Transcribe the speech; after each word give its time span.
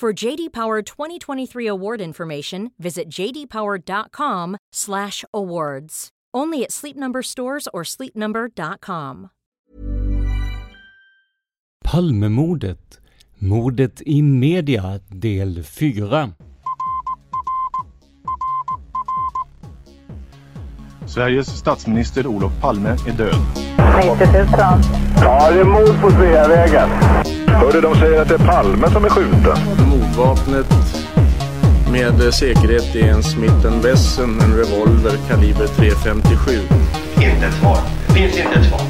For 0.00 0.12
JD 0.12 0.52
Power 0.52 0.82
2023 0.82 1.66
award 1.68 2.00
information, 2.00 2.72
visit 2.78 3.08
jdpower.com/awards. 3.08 6.08
Only 6.36 6.64
at 6.64 6.72
Sleep 6.72 6.96
Number 6.96 7.22
stores 7.22 7.68
or 7.72 7.84
sleepnumber.com. 7.84 9.28
Palmemordet. 11.84 13.00
Mordet 13.38 14.02
i 14.06 14.22
media 14.22 15.00
del 15.08 15.62
4. 15.62 16.32
Sveriges 21.06 21.58
statsminister 21.58 22.26
Olof 22.26 22.52
Palme 22.60 22.88
är 22.88 23.12
död. 23.12 23.34
90 24.18 24.32
000. 24.32 24.46
Ja, 25.16 25.50
det 25.50 25.60
är 25.60 25.64
mord 25.64 26.00
på 26.02 26.10
Sveavägen. 26.10 26.88
Hörde 27.54 27.80
de 27.80 27.94
säger 27.94 28.22
att 28.22 28.28
det 28.28 28.34
är 28.34 28.46
Palme 28.46 28.90
som 28.90 29.04
är 29.04 29.08
skjuten. 29.08 29.58
Mordvapnet 29.90 30.66
med 31.92 32.34
säkerhet 32.34 32.94
är 32.94 33.08
en 33.08 33.22
Smith 33.22 33.82
Wesson, 33.82 34.40
en 34.40 34.56
revolver 34.56 35.16
kaliber 35.28 35.66
.357. 35.66 36.60
Inte 37.16 37.46
ett 37.46 37.54
svar. 37.54 37.78
Det 38.06 38.12
finns 38.14 38.36
inte 38.36 38.58
ett 38.58 38.68
svar. 38.68 38.80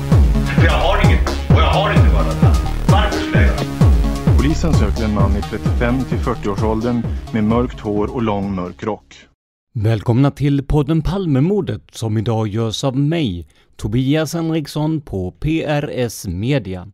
För 0.59 0.65
jag 0.65 0.73
har 0.73 1.05
inget. 1.05 1.29
Och 1.29 1.61
jag 1.61 1.71
har 1.71 1.91
inte 1.91 2.15
varit 2.15 2.41
där. 2.41 2.57
Varför 2.93 3.19
skulle 3.19 3.37
jag 3.37 3.47
göra 3.47 4.37
Polisen 4.37 4.75
söker 4.75 5.05
en 5.05 5.15
man 5.15 5.37
i 5.37 5.43
35 5.43 6.05
till 6.05 6.19
40-årsåldern 6.19 7.03
med 7.33 7.45
mörkt 7.45 7.81
hår 7.81 8.15
och 8.15 8.23
lång 8.23 8.55
mörk 8.55 8.83
rock. 8.83 9.15
Välkomna 9.75 10.31
till 10.31 10.67
podden 10.67 11.03
Palmemordet 11.03 11.83
som 11.93 12.19
idag 12.19 12.49
görs 12.49 12.85
av 12.85 12.99
mig, 12.99 13.49
Tobias 13.77 14.35
Henriksson 14.35 15.01
på 15.01 15.31
PRS 15.31 16.27
Media. 16.27 16.89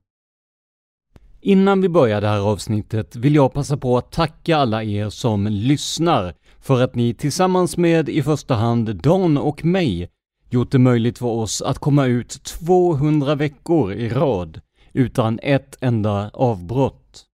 Innan 1.43 1.81
vi 1.81 1.89
börjar 1.89 2.21
det 2.21 2.29
här 2.29 2.39
avsnittet 2.39 3.17
vill 3.17 3.35
jag 3.35 3.53
passa 3.53 3.77
på 3.77 3.99
att 3.99 4.13
tacka 4.13 4.57
alla 4.57 4.85
er 4.85 5.09
som 5.09 5.47
lyssnar 5.47 6.35
för 6.61 6.83
att 6.83 6.95
ni 6.95 7.15
tillsammans 7.15 7.77
med 7.77 8.09
i 8.09 8.23
första 8.23 8.55
hand 8.55 8.97
Dan 8.97 9.39
och 9.39 9.65
mig 9.65 10.09
gjort 10.51 10.73
det 10.73 10.79
möjligt 10.79 11.19
för 11.19 11.27
oss 11.27 11.63
att 11.63 11.79
komma 11.79 12.07
ut 12.07 12.43
200 12.43 13.35
veckor 13.35 13.93
i 13.93 14.09
rad 14.09 14.61
utan 14.93 15.39
ett 15.43 15.77
enda 15.81 16.31
avbrott. 16.35 17.25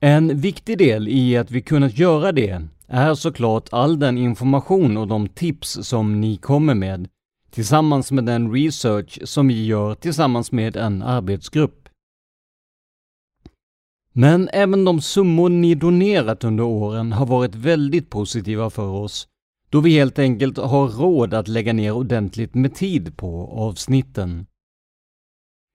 En 0.00 0.40
viktig 0.40 0.78
del 0.78 1.08
i 1.08 1.36
att 1.36 1.50
vi 1.50 1.62
kunnat 1.62 1.98
göra 1.98 2.32
det 2.32 2.62
är 2.88 3.14
såklart 3.14 3.68
all 3.72 3.98
den 3.98 4.18
information 4.18 4.96
och 4.96 5.08
de 5.08 5.28
tips 5.28 5.78
som 5.82 6.20
ni 6.20 6.36
kommer 6.36 6.74
med 6.74 7.08
tillsammans 7.50 8.12
med 8.12 8.24
den 8.24 8.52
research 8.52 9.18
som 9.24 9.48
vi 9.48 9.66
gör 9.66 9.94
tillsammans 9.94 10.52
med 10.52 10.76
en 10.76 11.02
arbetsgrupp. 11.02 11.79
Men 14.12 14.48
även 14.52 14.84
de 14.84 15.00
summor 15.00 15.48
ni 15.48 15.74
donerat 15.74 16.44
under 16.44 16.64
åren 16.64 17.12
har 17.12 17.26
varit 17.26 17.54
väldigt 17.54 18.10
positiva 18.10 18.70
för 18.70 18.88
oss, 18.88 19.28
då 19.70 19.80
vi 19.80 19.90
helt 19.90 20.18
enkelt 20.18 20.58
har 20.58 20.88
råd 20.88 21.34
att 21.34 21.48
lägga 21.48 21.72
ner 21.72 21.92
ordentligt 21.92 22.54
med 22.54 22.74
tid 22.74 23.16
på 23.16 23.52
avsnitten. 23.52 24.46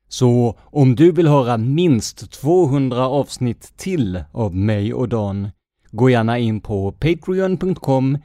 Så 0.08 0.60
om 0.64 0.96
du 0.96 1.12
vill 1.12 1.28
höra 1.28 1.58
minst 1.58 2.32
200 2.32 3.08
avsnitt 3.08 3.74
till 3.78 4.24
av 4.32 4.56
mig 4.56 4.94
och 4.94 5.10
Dan, 5.10 5.50
gå 5.92 6.10
gärna 6.10 6.40
in 6.40 6.62
på 6.62 6.92
patreon.com 6.92 8.18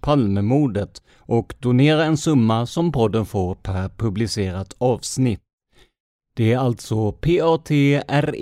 palmemordet 0.00 1.02
och 1.16 1.54
donera 1.58 2.04
en 2.04 2.16
summa 2.16 2.66
som 2.66 2.92
podden 2.92 3.26
får 3.26 3.54
per 3.54 3.88
publicerat 3.88 4.74
avsnitt. 4.78 5.43
Det 6.36 6.52
är 6.52 6.58
alltså 6.58 7.12
patreon.com 7.12 8.32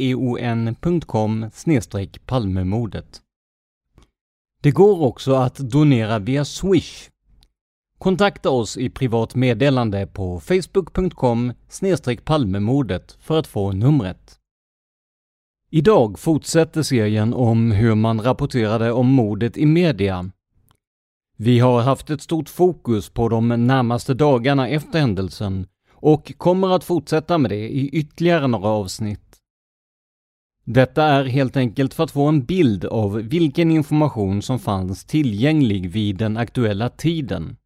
palmemordet. 2.27 3.21
Det 4.63 4.71
går 4.71 5.03
också 5.03 5.35
att 5.35 5.57
donera 5.57 6.19
via 6.19 6.45
Swish. 6.45 7.09
Kontakta 7.99 8.51
oss 8.51 8.77
i 8.77 8.91
privat 8.91 9.35
meddelande 9.35 10.07
på 10.07 10.41
facebook.com 10.41 11.53
palmemordet 12.25 13.17
för 13.21 13.39
att 13.39 13.47
få 13.47 13.73
numret. 13.73 14.39
Idag 15.71 16.19
fortsätter 16.19 16.83
serien 16.83 17.35
om 17.35 17.71
hur 17.73 17.95
man 17.95 18.21
rapporterade 18.21 18.93
om 18.93 19.07
mordet 19.07 19.57
i 19.57 19.67
media. 19.67 20.31
Vi 21.37 21.59
har 21.59 21.83
haft 21.83 22.11
ett 22.11 22.23
stort 22.23 22.49
fokus 22.49 23.11
på 23.11 23.29
de 23.29 23.49
närmaste 23.49 24.15
dagarna 24.15 24.69
efter 24.69 25.01
händelsen 25.01 25.67
och 26.03 26.33
kommer 26.39 26.77
att 26.77 26.85
fortsätta 26.85 27.39
med 27.39 27.51
det 27.51 27.69
i 27.69 27.89
ytterligare 27.89 28.47
några 28.47 28.69
avsnitt. 28.69 29.37
Detta 30.65 31.05
är 31.05 31.25
helt 31.25 31.57
enkelt 31.57 31.95
för 31.95 32.05
att 32.05 32.11
få 32.11 32.29
en 32.29 32.45
bild 32.45 32.85
av 32.85 33.13
vilken 33.15 33.71
information 33.71 34.43
som 34.43 34.59
fanns 34.59 35.05
tillgänglig 35.05 35.91
vid 35.91 36.17
den 36.17 36.37
aktuella 36.37 36.89
tiden. 36.89 37.57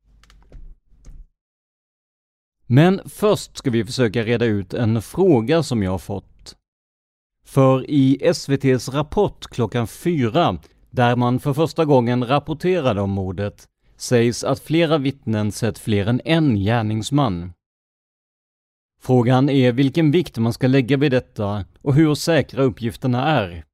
Men 2.67 3.01
först 3.07 3.57
ska 3.57 3.71
vi 3.71 3.85
försöka 3.85 4.23
reda 4.23 4.45
ut 4.45 4.75
en 4.75 5.03
fråga 5.03 5.63
som 5.63 5.83
jag 5.83 5.91
har 5.91 5.99
fått. 5.99 6.57
För 7.45 7.91
i 7.91 8.19
SVTs 8.21 8.89
Rapport 8.89 9.47
klockan 9.47 9.87
fyra, 9.87 10.59
där 10.91 11.17
man 11.17 11.41
för 11.41 11.53
första 11.53 11.85
gången 11.85 12.27
rapporterade 12.27 13.01
om 13.01 13.11
mordet, 13.11 13.69
sägs 13.97 14.45
att 14.45 14.61
flera 14.61 14.99
vittnen 14.99 15.53
sett 15.53 15.79
fler 15.79 16.07
än 16.07 16.21
en 16.25 16.57
gärningsman. 16.57 17.53
Frågan 19.07 19.49
är 19.49 19.73
vilken 19.73 20.11
vikt 20.11 20.39
man 20.39 20.53
ska 20.53 20.67
lägga 20.67 20.97
vid 20.97 21.13
detta 21.13 21.65
och 21.83 21.95
hur 21.95 22.15
säkra 22.15 22.63
uppgifterna 22.63 23.29
är. 23.29 23.65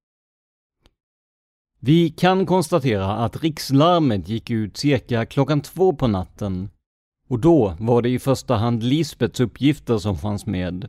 Vi 1.80 2.10
kan 2.10 2.46
konstatera 2.46 3.16
att 3.16 3.42
rikslarmet 3.42 4.28
gick 4.28 4.50
ut 4.50 4.76
cirka 4.76 5.26
klockan 5.26 5.60
två 5.60 5.92
på 5.92 6.06
natten 6.06 6.70
och 7.28 7.38
då 7.38 7.76
var 7.80 8.02
det 8.02 8.08
i 8.08 8.18
första 8.18 8.54
hand 8.54 8.82
Lisbets 8.82 9.40
uppgifter 9.40 9.98
som 9.98 10.18
fanns 10.18 10.46
med. 10.46 10.88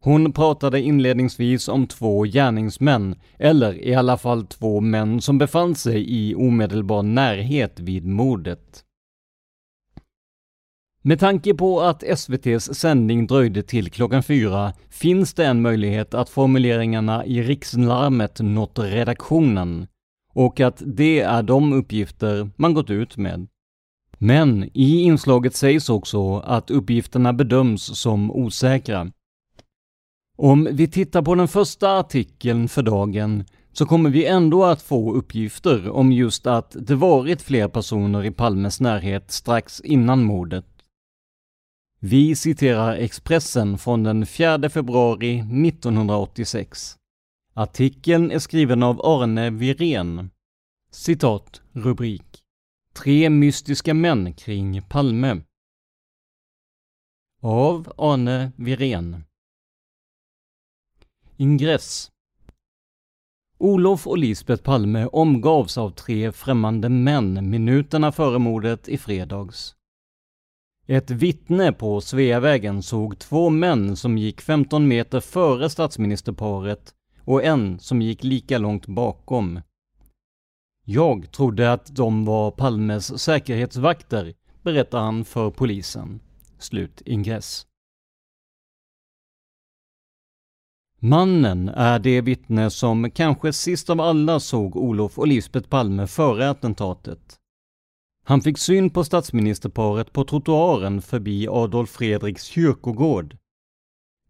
Hon 0.00 0.32
pratade 0.32 0.80
inledningsvis 0.80 1.68
om 1.68 1.86
två 1.86 2.22
gärningsmän, 2.22 3.14
eller 3.38 3.84
i 3.84 3.94
alla 3.94 4.16
fall 4.16 4.46
två 4.46 4.80
män 4.80 5.20
som 5.20 5.38
befann 5.38 5.74
sig 5.74 6.04
i 6.08 6.34
omedelbar 6.34 7.02
närhet 7.02 7.80
vid 7.80 8.06
mordet. 8.06 8.84
Med 11.08 11.20
tanke 11.20 11.54
på 11.54 11.80
att 11.80 12.02
SVTs 12.02 12.74
sändning 12.74 13.26
dröjde 13.26 13.62
till 13.62 13.90
klockan 13.90 14.22
fyra 14.22 14.72
finns 14.90 15.34
det 15.34 15.46
en 15.46 15.62
möjlighet 15.62 16.14
att 16.14 16.28
formuleringarna 16.28 17.26
i 17.26 17.42
rikslarmet 17.42 18.40
nått 18.40 18.78
redaktionen 18.78 19.86
och 20.34 20.60
att 20.60 20.82
det 20.86 21.20
är 21.20 21.42
de 21.42 21.72
uppgifter 21.72 22.50
man 22.56 22.74
gått 22.74 22.90
ut 22.90 23.16
med. 23.16 23.48
Men 24.18 24.70
i 24.74 25.00
inslaget 25.00 25.54
sägs 25.54 25.88
också 25.88 26.38
att 26.38 26.70
uppgifterna 26.70 27.32
bedöms 27.32 28.00
som 28.00 28.30
osäkra. 28.30 29.12
Om 30.36 30.68
vi 30.72 30.88
tittar 30.88 31.22
på 31.22 31.34
den 31.34 31.48
första 31.48 31.98
artikeln 31.98 32.68
för 32.68 32.82
dagen 32.82 33.44
så 33.72 33.86
kommer 33.86 34.10
vi 34.10 34.26
ändå 34.26 34.64
att 34.64 34.82
få 34.82 35.14
uppgifter 35.14 35.90
om 35.90 36.12
just 36.12 36.46
att 36.46 36.76
det 36.80 36.94
varit 36.94 37.42
fler 37.42 37.68
personer 37.68 38.24
i 38.24 38.30
Palmes 38.30 38.80
närhet 38.80 39.30
strax 39.30 39.80
innan 39.80 40.24
mordet. 40.24 40.64
Vi 42.00 42.36
citerar 42.36 42.94
Expressen 42.96 43.78
från 43.78 44.02
den 44.02 44.26
4 44.26 44.70
februari 44.70 45.38
1986. 45.38 46.96
Artikeln 47.54 48.30
är 48.30 48.38
skriven 48.38 48.82
av 48.82 49.00
Arne 49.06 49.50
Wirén. 49.50 50.30
Citat, 50.90 51.62
rubrik. 51.72 52.42
Tre 52.92 53.30
mystiska 53.30 53.94
män 53.94 54.34
kring 54.34 54.82
Palme. 54.82 55.40
Av 57.42 57.92
Arne 57.96 58.52
Wirén. 58.56 59.24
Ingress. 61.36 62.10
Olof 63.58 64.06
och 64.06 64.18
Lisbeth 64.18 64.62
Palme 64.62 65.06
omgavs 65.06 65.78
av 65.78 65.90
tre 65.90 66.32
främmande 66.32 66.88
män 66.88 67.50
minuterna 67.50 68.12
före 68.12 68.38
mordet 68.38 68.88
i 68.88 68.98
fredags. 68.98 69.77
Ett 70.90 71.10
vittne 71.10 71.72
på 71.72 72.00
Sveavägen 72.00 72.82
såg 72.82 73.18
två 73.18 73.50
män 73.50 73.96
som 73.96 74.18
gick 74.18 74.40
15 74.40 74.88
meter 74.88 75.20
före 75.20 75.70
statsministerparet 75.70 76.94
och 77.24 77.44
en 77.44 77.78
som 77.78 78.02
gick 78.02 78.24
lika 78.24 78.58
långt 78.58 78.86
bakom. 78.86 79.60
Jag 80.84 81.30
trodde 81.32 81.72
att 81.72 81.96
de 81.96 82.24
var 82.24 82.50
Palmes 82.50 83.22
säkerhetsvakter, 83.22 84.34
berättar 84.62 84.98
han 84.98 85.24
för 85.24 85.50
polisen. 85.50 86.20
Slut 86.58 87.02
ingress. 87.04 87.66
Mannen 90.98 91.68
är 91.68 91.98
det 91.98 92.20
vittne 92.20 92.70
som 92.70 93.10
kanske 93.10 93.52
sist 93.52 93.90
av 93.90 94.00
alla 94.00 94.40
såg 94.40 94.76
Olof 94.76 95.18
och 95.18 95.28
Lisbeth 95.28 95.68
Palme 95.68 96.06
före 96.06 96.50
attentatet. 96.50 97.38
Han 98.28 98.40
fick 98.40 98.58
syn 98.58 98.90
på 98.90 99.04
statsministerparet 99.04 100.12
på 100.12 100.24
trottoaren 100.24 101.02
förbi 101.02 101.48
Adolf 101.48 101.90
Fredriks 101.90 102.44
kyrkogård. 102.44 103.36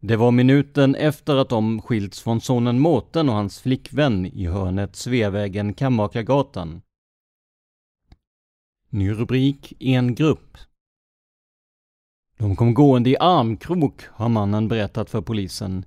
Det 0.00 0.16
var 0.16 0.30
minuten 0.30 0.94
efter 0.94 1.36
att 1.36 1.48
de 1.48 1.82
skilts 1.82 2.20
från 2.20 2.40
sonen 2.40 2.78
Mårten 2.80 3.28
och 3.28 3.34
hans 3.34 3.60
flickvän 3.60 4.26
i 4.26 4.46
hörnet 4.46 4.96
Sveavägen 4.96 5.74
Kammakargatan. 5.74 6.82
Ny 8.90 9.12
rubrik 9.12 9.72
En 9.78 10.14
grupp. 10.14 10.58
De 12.36 12.56
kom 12.56 12.74
gående 12.74 13.10
i 13.10 13.16
armkrok, 13.20 14.02
har 14.10 14.28
mannen 14.28 14.68
berättat 14.68 15.10
för 15.10 15.20
polisen. 15.20 15.84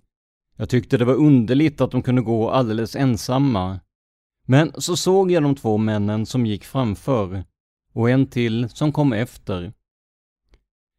Jag 0.55 0.69
tyckte 0.69 0.97
det 0.97 1.05
var 1.05 1.15
underligt 1.15 1.81
att 1.81 1.91
de 1.91 2.01
kunde 2.01 2.21
gå 2.21 2.49
alldeles 2.49 2.95
ensamma. 2.95 3.79
Men 4.47 4.71
så 4.81 4.97
såg 4.97 5.31
jag 5.31 5.43
de 5.43 5.55
två 5.55 5.77
männen 5.77 6.25
som 6.25 6.45
gick 6.45 6.65
framför 6.65 7.43
och 7.93 8.09
en 8.09 8.27
till 8.27 8.69
som 8.69 8.91
kom 8.91 9.13
efter. 9.13 9.73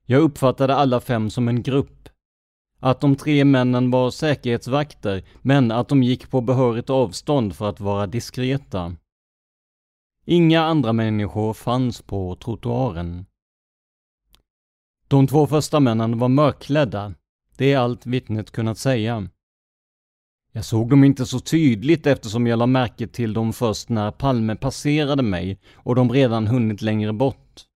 Jag 0.06 0.22
uppfattade 0.22 0.74
alla 0.74 1.00
fem 1.00 1.30
som 1.30 1.48
en 1.48 1.62
grupp. 1.62 2.08
Att 2.80 3.00
de 3.00 3.16
tre 3.16 3.44
männen 3.44 3.90
var 3.90 4.10
säkerhetsvakter, 4.10 5.24
men 5.42 5.70
att 5.70 5.88
de 5.88 6.02
gick 6.02 6.30
på 6.30 6.40
behörigt 6.40 6.90
avstånd 6.90 7.56
för 7.56 7.68
att 7.68 7.80
vara 7.80 8.06
diskreta. 8.06 8.96
Inga 10.24 10.62
andra 10.62 10.92
människor 10.92 11.52
fanns 11.52 12.02
på 12.02 12.36
trottoaren. 12.36 13.26
De 15.08 15.26
två 15.26 15.46
första 15.46 15.80
männen 15.80 16.18
var 16.18 16.28
mörkklädda. 16.28 17.14
Det 17.56 17.72
är 17.72 17.78
allt 17.78 18.06
vittnet 18.06 18.50
kunnat 18.50 18.78
säga. 18.78 19.28
Jag 20.54 20.64
såg 20.64 20.90
dem 20.90 21.04
inte 21.04 21.26
så 21.26 21.40
tydligt 21.40 22.06
eftersom 22.06 22.46
jag 22.46 22.58
la 22.58 22.66
märke 22.66 23.06
till 23.06 23.32
dem 23.32 23.52
först 23.52 23.88
när 23.88 24.10
Palme 24.10 24.56
passerade 24.56 25.22
mig 25.22 25.58
och 25.74 25.94
de 25.94 26.12
redan 26.12 26.46
hunnit 26.46 26.82
längre 26.82 27.12
bort. 27.12 27.66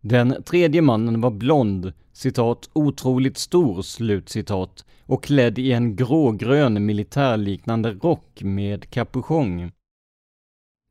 Den 0.00 0.42
tredje 0.42 0.82
mannen 0.82 1.20
var 1.20 1.30
blond, 1.30 1.92
citat, 2.12 2.70
otroligt 2.72 3.38
stor, 3.38 3.82
slut 3.82 4.28
citat 4.28 4.84
och 5.02 5.24
klädd 5.24 5.58
i 5.58 5.72
en 5.72 5.96
grågrön 5.96 6.86
militärliknande 6.86 7.92
rock 7.92 8.42
med 8.42 8.90
kapuschong. 8.90 9.72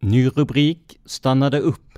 Ny 0.01 0.27
rubrik 0.27 0.99
stannade 1.05 1.59
upp. 1.59 1.94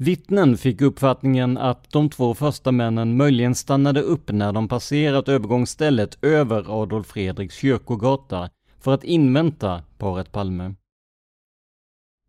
Vittnen 0.00 0.56
fick 0.56 0.80
uppfattningen 0.80 1.58
att 1.58 1.90
de 1.90 2.10
två 2.10 2.34
första 2.34 2.72
männen 2.72 3.16
möjligen 3.16 3.54
stannade 3.54 4.02
upp 4.02 4.30
när 4.30 4.52
de 4.52 4.68
passerat 4.68 5.28
övergångsstället 5.28 6.24
över 6.24 6.82
Adolf 6.82 7.06
Fredriks 7.06 7.54
kyrkogata 7.54 8.50
för 8.80 8.94
att 8.94 9.04
invänta 9.04 9.82
paret 9.98 10.32
Palme. 10.32 10.74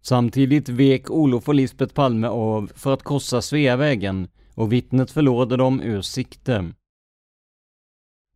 Samtidigt 0.02 0.70
vek 0.70 1.10
Olof 1.10 1.48
och 1.48 1.56
Lisbeth 1.56 1.94
Palme 1.94 2.28
av 2.28 2.72
för 2.76 2.94
att 2.94 3.04
korsa 3.04 3.42
Sveavägen 3.42 4.28
och 4.56 4.74
vittnet 4.74 5.12
förlorade 5.12 5.58
dem 5.58 5.82
ur 5.82 6.02
sikte. 6.02 6.74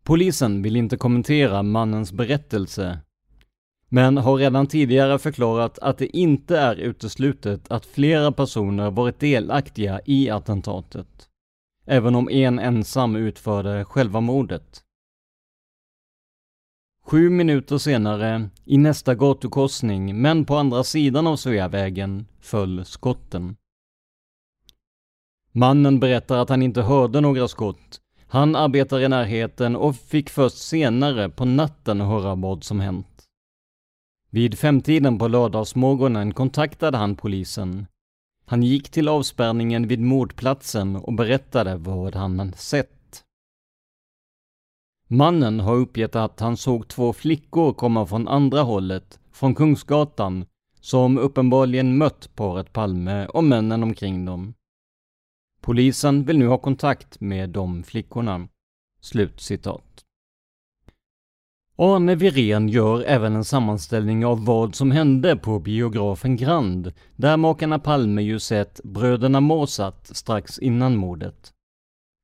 Polisen 0.04 0.62
vill 0.62 0.76
inte 0.76 0.98
kommentera 0.98 1.64
mannens 1.64 2.14
berättelse 2.14 3.00
men 3.94 4.18
har 4.18 4.38
redan 4.38 4.68
tidigare 4.68 5.20
förklarat 5.20 5.80
att 5.80 5.98
det 5.98 6.18
inte 6.18 6.58
är 6.58 6.76
uteslutet 6.76 7.72
att 7.72 7.86
flera 7.86 8.32
personer 8.32 8.92
varit 8.92 9.20
delaktiga 9.20 10.02
i 10.06 10.30
attentatet, 10.30 11.30
även 11.86 12.16
om 12.16 12.30
en 12.30 12.60
ensam 12.60 13.16
utförde 13.16 13.86
själva 13.86 14.22
mordet. 14.22 14.82
Sju 17.06 17.30
minuter 17.30 17.78
senare, 17.78 18.50
i 18.66 18.78
nästa 18.78 19.16
gatukorsning, 19.16 20.22
men 20.22 20.46
på 20.46 20.56
andra 20.56 20.84
sidan 20.84 21.28
av 21.28 21.36
Sveavägen, 21.36 22.28
föll 22.42 22.86
skotten. 22.86 23.56
Mannen 25.52 26.00
berättar 26.00 26.38
att 26.38 26.50
han 26.50 26.62
inte 26.62 26.82
hörde 26.82 27.22
några 27.22 27.48
skott. 27.48 28.02
Han 28.28 28.56
arbetar 28.56 29.00
i 29.00 29.08
närheten 29.08 29.76
och 29.76 29.96
fick 29.96 30.30
först 30.30 30.58
senare 30.58 31.30
på 31.30 31.46
natten 31.46 32.02
höra 32.02 32.36
vad 32.36 32.64
som 32.64 32.80
hänt. 32.80 33.13
Vid 34.34 34.60
femtiden 34.60 35.18
på 35.18 35.28
lördagsmorgonen 35.28 36.34
kontaktade 36.34 36.98
han 36.98 37.16
polisen. 37.16 37.88
Han 38.46 38.64
gick 38.64 38.90
till 38.90 39.08
avspärrningen 39.08 39.88
vid 39.88 40.00
mordplatsen 40.00 40.96
och 40.96 41.14
berättade 41.14 41.76
vad 41.76 42.16
han 42.16 42.54
sett. 42.54 43.24
Mannen 45.08 45.60
har 45.60 45.76
uppgett 45.76 46.16
att 46.16 46.40
han 46.40 46.58
såg 46.58 46.88
två 46.88 47.14
flickor 47.14 47.74
komma 47.74 48.06
från 48.06 48.28
andra 48.28 48.62
hållet, 48.62 49.20
från 49.32 49.56
Kungsgatan, 49.56 50.46
som 50.82 51.18
uppenbarligen 51.18 51.98
mött 51.98 52.36
paret 52.36 52.74
Palme 52.74 53.26
och 53.26 53.44
männen 53.44 53.84
omkring 53.84 54.26
dem. 54.26 54.54
Polisen 55.62 56.26
vill 56.26 56.38
nu 56.38 56.48
ha 56.48 56.58
kontakt 56.58 57.20
med 57.22 57.50
de 57.50 57.84
flickorna. 57.84 58.48
Slut 59.02 59.42
citat. 59.42 59.93
Arne 61.76 62.16
Virén 62.16 62.70
gör 62.70 63.02
även 63.02 63.36
en 63.36 63.46
sammanställning 63.46 64.26
av 64.26 64.46
vad 64.46 64.76
som 64.76 64.92
hände 64.92 65.36
på 65.36 65.60
biografen 65.60 66.36
Grand, 66.36 66.92
där 67.16 67.38
makarna 67.38 67.80
Palme 67.80 68.22
ju 68.22 68.40
sett 68.40 68.82
bröderna 68.84 69.40
Måsat 69.40 70.10
strax 70.18 70.60
innan 70.60 70.96
mordet. 70.96 71.54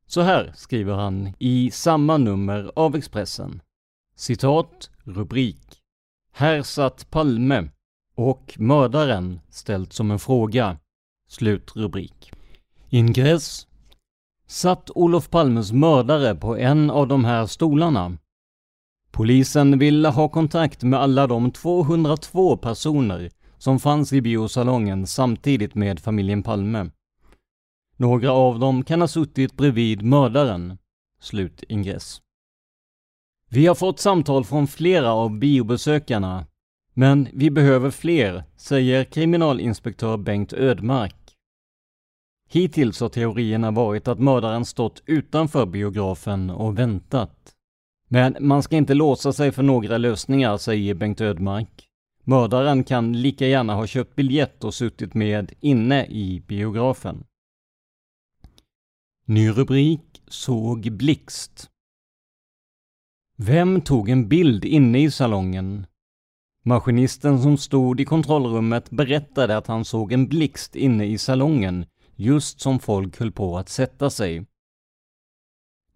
Så 0.08 0.22
här 0.22 0.52
skriver 0.56 0.94
han 0.94 1.34
i 1.40 1.72
samma 1.72 2.18
nummer 2.18 2.72
av 2.76 2.96
Expressen. 2.96 3.62
Citat, 4.16 4.90
rubrik. 5.04 5.82
Här 6.32 6.62
satt 6.62 7.10
Palme 7.10 7.70
och 8.16 8.56
mördaren 8.58 9.40
ställt 9.50 9.94
som 9.94 10.12
en 10.12 10.20
fråga. 10.20 10.78
Slut 11.28 11.76
rubrik. 11.76 12.32
Ingress. 12.90 13.68
Satt 14.48 14.90
Olof 14.96 15.30
Palmes 15.30 15.72
mördare 15.72 16.36
på 16.36 16.58
en 16.58 16.90
av 16.90 17.08
de 17.08 17.26
här 17.26 17.46
stolarna? 17.46 18.18
Polisen 19.12 19.80
vill 19.80 20.06
ha 20.06 20.30
kontakt 20.30 20.84
med 20.84 21.00
alla 21.00 21.28
de 21.28 21.52
202 21.52 22.58
personer 22.58 23.30
som 23.58 23.80
fanns 23.80 24.14
i 24.14 24.22
biosalongen 24.22 25.08
samtidigt 25.08 25.76
med 25.76 26.00
familjen 26.00 26.44
Palme. 26.44 26.90
Några 27.98 28.32
av 28.32 28.60
dem 28.60 28.84
kan 28.84 29.02
ha 29.02 29.08
suttit 29.08 29.58
bredvid 29.58 30.02
mördaren. 30.02 30.78
Slut 31.22 31.64
ingress. 31.70 32.22
Vi 33.50 33.68
har 33.68 33.76
fått 33.76 34.00
samtal 34.00 34.46
från 34.46 34.68
flera 34.68 35.12
av 35.12 35.40
biobesökarna, 35.40 36.46
men 36.94 37.28
vi 37.34 37.52
behöver 37.52 37.92
fler, 37.92 38.44
säger 38.58 39.04
kriminalinspektör 39.04 40.18
Bengt 40.18 40.54
Ödmark. 40.54 41.16
Hittills 42.50 43.00
har 43.00 43.10
teorierna 43.10 43.72
varit 43.72 44.08
att 44.08 44.20
mördaren 44.20 44.66
stått 44.66 45.04
utanför 45.06 45.66
biografen 45.66 46.50
och 46.50 46.80
väntat. 46.80 47.56
Men 48.12 48.38
man 48.40 48.64
ska 48.64 48.76
inte 48.76 48.94
låsa 48.94 49.34
sig 49.34 49.52
för 49.52 49.64
några 49.64 49.98
lösningar, 49.98 50.58
säger 50.58 50.94
Bengt 50.94 51.22
Ödmark. 51.22 51.88
Mördaren 52.24 52.84
kan 52.84 53.22
lika 53.22 53.48
gärna 53.48 53.76
ha 53.76 53.88
köpt 53.88 54.16
biljett 54.16 54.64
och 54.64 54.74
suttit 54.74 55.14
med 55.14 55.54
inne 55.60 56.06
i 56.06 56.44
biografen. 56.48 57.24
Ny 59.26 59.50
rubrik 59.50 60.10
Såg 60.28 60.92
blixt. 60.92 61.70
Vem 63.38 63.82
tog 63.82 64.10
en 64.10 64.28
bild 64.28 64.66
inne 64.66 65.00
i 65.04 65.12
salongen? 65.12 65.86
Maskinisten 66.64 67.42
som 67.42 67.58
stod 67.58 68.02
i 68.02 68.06
kontrollrummet 68.06 68.90
berättade 68.90 69.58
att 69.58 69.68
han 69.68 69.86
såg 69.86 70.12
en 70.12 70.28
blixt 70.28 70.76
inne 70.76 71.06
i 71.06 71.18
salongen 71.18 71.86
just 72.16 72.62
som 72.62 72.80
folk 72.80 73.20
höll 73.20 73.32
på 73.32 73.58
att 73.58 73.70
sätta 73.70 74.10
sig. 74.10 74.46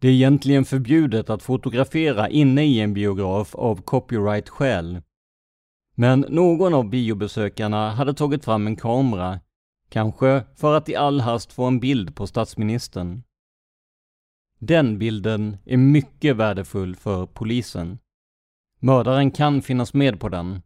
Det 0.03 0.09
är 0.09 0.13
egentligen 0.13 0.65
förbjudet 0.65 1.29
att 1.29 1.43
fotografera 1.43 2.29
inne 2.29 2.63
i 2.65 2.79
en 2.79 2.93
biograf 2.93 3.55
av 3.55 3.81
copyright-skäl. 3.81 5.01
Men 5.95 6.19
någon 6.19 6.73
av 6.73 6.89
biobesökarna 6.89 7.91
hade 7.91 8.13
tagit 8.13 8.45
fram 8.45 8.67
en 8.67 8.75
kamera, 8.75 9.39
kanske 9.89 10.43
för 10.55 10.77
att 10.77 10.89
i 10.89 10.95
all 10.95 11.21
hast 11.21 11.53
få 11.53 11.63
en 11.63 11.79
bild 11.79 12.15
på 12.15 12.27
statsministern. 12.27 13.23
Den 14.59 14.99
bilden 14.99 15.57
är 15.65 15.77
mycket 15.77 16.35
värdefull 16.35 16.95
för 16.95 17.25
polisen. 17.25 17.99
Mördaren 18.79 19.31
kan 19.31 19.61
finnas 19.61 19.93
med 19.93 20.19
på 20.19 20.29
den. 20.29 20.61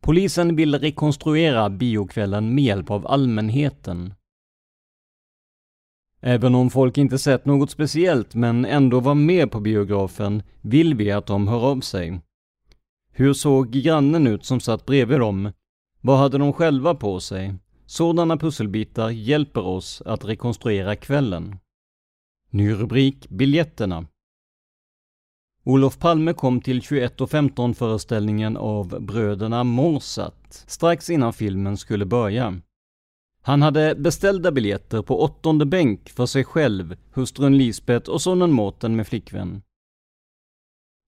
Polisen 0.00 0.56
vill 0.56 0.78
rekonstruera 0.78 1.70
biokvällen 1.70 2.54
med 2.54 2.64
hjälp 2.64 2.90
av 2.90 3.06
allmänheten. 3.06 4.14
Även 6.20 6.54
om 6.54 6.70
folk 6.70 6.98
inte 6.98 7.18
sett 7.18 7.46
något 7.46 7.70
speciellt 7.70 8.34
men 8.34 8.64
ändå 8.64 9.00
var 9.00 9.14
med 9.14 9.50
på 9.50 9.60
biografen 9.60 10.42
vill 10.60 10.94
vi 10.94 11.10
att 11.12 11.26
de 11.26 11.48
hör 11.48 11.70
av 11.70 11.80
sig. 11.80 12.20
Hur 13.12 13.32
såg 13.32 13.70
grannen 13.70 14.26
ut 14.26 14.44
som 14.44 14.60
satt 14.60 14.86
bredvid 14.86 15.20
dem? 15.20 15.52
Vad 16.00 16.18
hade 16.18 16.38
de 16.38 16.52
själva 16.52 16.94
på 16.94 17.20
sig? 17.20 17.54
Sådana 17.86 18.36
pusselbitar 18.36 19.10
hjälper 19.10 19.66
oss 19.66 20.02
att 20.06 20.24
rekonstruera 20.24 20.96
kvällen. 20.96 21.58
Ny 22.50 22.72
rubrik 22.72 23.28
Biljetterna. 23.28 24.06
Olof 25.64 25.98
Palme 25.98 26.32
kom 26.32 26.60
till 26.60 26.80
21.15 26.80 27.74
föreställningen 27.74 28.56
av 28.56 29.00
Bröderna 29.00 29.64
Morsat 29.64 30.64
strax 30.66 31.10
innan 31.10 31.32
filmen 31.32 31.76
skulle 31.76 32.06
börja. 32.06 32.60
Han 33.48 33.62
hade 33.62 33.94
beställda 33.94 34.52
biljetter 34.52 35.02
på 35.02 35.22
åttonde 35.22 35.66
bänk 35.66 36.08
för 36.08 36.26
sig 36.26 36.44
själv, 36.44 36.96
hustrun 37.12 37.58
Lisbeth 37.58 38.10
och 38.10 38.22
sonen 38.22 38.52
Mårten 38.52 38.96
med 38.96 39.06
flickvän. 39.06 39.62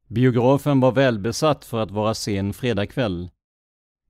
Biografen 0.06 0.80
var 0.80 0.92
välbesatt 0.92 1.64
för 1.64 1.82
att 1.82 1.90
vara 1.90 2.14
sen 2.14 2.52
fredagkväll. 2.52 3.30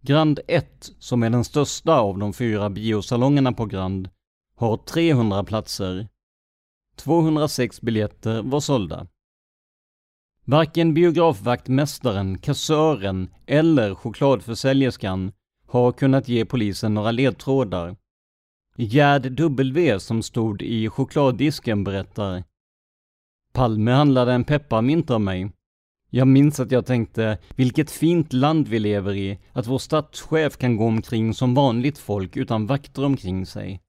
Grand 0.03 0.41
1, 0.49 0.93
som 0.99 1.23
är 1.23 1.31
den 1.31 1.45
största 1.45 1.99
av 1.99 2.19
de 2.19 2.33
fyra 2.33 2.71
biosalongerna 2.71 3.53
på 3.53 3.67
Grand, 3.67 4.09
har 4.57 4.77
300 4.77 5.45
platser. 5.45 6.09
206 6.97 7.81
biljetter 7.81 8.43
var 8.43 8.61
sålda. 8.61 9.07
Varken 10.45 10.95
biografvaktmästaren, 10.95 12.39
kassören 12.39 13.31
eller 13.47 13.95
chokladförsäljerskan 13.95 15.33
har 15.67 15.93
kunnat 15.93 16.29
ge 16.29 16.45
polisen 16.45 16.95
några 16.95 17.11
ledtrådar. 17.11 17.97
Gerd 18.83 19.33
W 19.33 20.01
som 20.01 20.23
stod 20.23 20.63
i 20.63 20.89
chokladdisken 20.89 21.85
berättar 21.85 22.45
Palme 23.53 23.91
handlade 23.91 24.33
en 24.33 24.45
pepparmint 24.45 25.11
av 25.11 25.21
mig. 25.21 25.53
Jag 26.11 26.29
minns 26.29 26.61
att 26.61 26.71
jag 26.71 26.87
tänkte, 26.87 27.39
vilket 27.57 27.91
fint 27.91 28.33
land 28.33 28.69
vi 28.69 28.79
lever 28.79 29.15
i, 29.15 29.39
att 29.53 29.67
vår 29.67 29.79
statschef 29.79 30.57
kan 30.57 30.77
gå 30.77 30.87
omkring 30.87 31.35
som 31.35 31.55
vanligt 31.55 31.99
folk 31.99 32.37
utan 32.37 32.67
vakter 32.67 33.05
omkring 33.05 33.47
sig. 33.47 33.81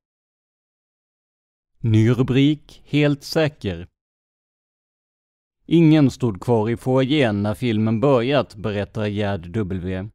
Ny 1.80 2.10
rubrik, 2.10 2.84
Helt 2.86 3.24
säker. 3.24 3.88
Ingen 5.66 6.12
stod 6.12 6.42
kvar 6.42 6.70
i 6.70 6.78
foajén 6.78 7.44
när 7.44 7.54
filmen 7.54 8.00
börjat, 8.00 8.56
berättar 8.56 9.08
Gerd 9.08 9.48
W. 9.48 10.10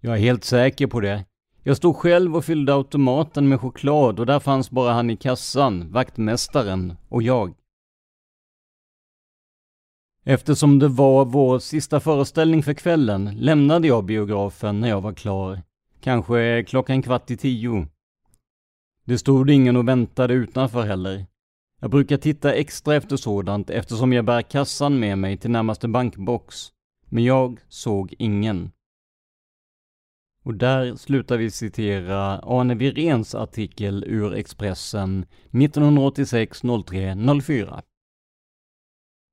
Jag 0.00 0.14
är 0.14 0.20
helt 0.20 0.44
säker 0.44 0.86
på 0.86 1.00
det. 1.00 1.24
Jag 1.68 1.76
stod 1.76 1.96
själv 1.96 2.36
och 2.36 2.44
fyllde 2.44 2.74
automaten 2.74 3.48
med 3.48 3.60
choklad 3.60 4.20
och 4.20 4.26
där 4.26 4.40
fanns 4.40 4.70
bara 4.70 4.92
han 4.92 5.10
i 5.10 5.16
kassan, 5.16 5.92
vaktmästaren 5.92 6.96
och 7.08 7.22
jag. 7.22 7.54
Eftersom 10.24 10.78
det 10.78 10.88
var 10.88 11.24
vår 11.24 11.58
sista 11.58 12.00
föreställning 12.00 12.62
för 12.62 12.74
kvällen 12.74 13.38
lämnade 13.38 13.88
jag 13.88 14.04
biografen 14.04 14.80
när 14.80 14.88
jag 14.88 15.00
var 15.00 15.12
klar. 15.12 15.62
Kanske 16.00 16.64
klockan 16.68 17.02
kvart 17.02 17.30
i 17.30 17.36
tio. 17.36 17.88
Det 19.04 19.18
stod 19.18 19.50
ingen 19.50 19.76
och 19.76 19.88
väntade 19.88 20.34
utanför 20.34 20.82
heller. 20.82 21.26
Jag 21.80 21.90
brukar 21.90 22.16
titta 22.16 22.54
extra 22.54 22.94
efter 22.94 23.16
sådant 23.16 23.70
eftersom 23.70 24.12
jag 24.12 24.24
bär 24.24 24.42
kassan 24.42 24.98
med 24.98 25.18
mig 25.18 25.36
till 25.36 25.50
närmaste 25.50 25.88
bankbox. 25.88 26.68
Men 27.08 27.24
jag 27.24 27.60
såg 27.68 28.14
ingen. 28.18 28.70
Och 30.48 30.54
där 30.54 30.96
slutar 30.96 31.36
vi 31.36 31.50
citera 31.50 32.38
Arne 32.38 32.74
Virens 32.74 33.34
artikel 33.34 34.04
ur 34.06 34.34
Expressen 34.34 35.26
1986 35.50 36.62
03 36.86 37.16
04. 37.42 37.82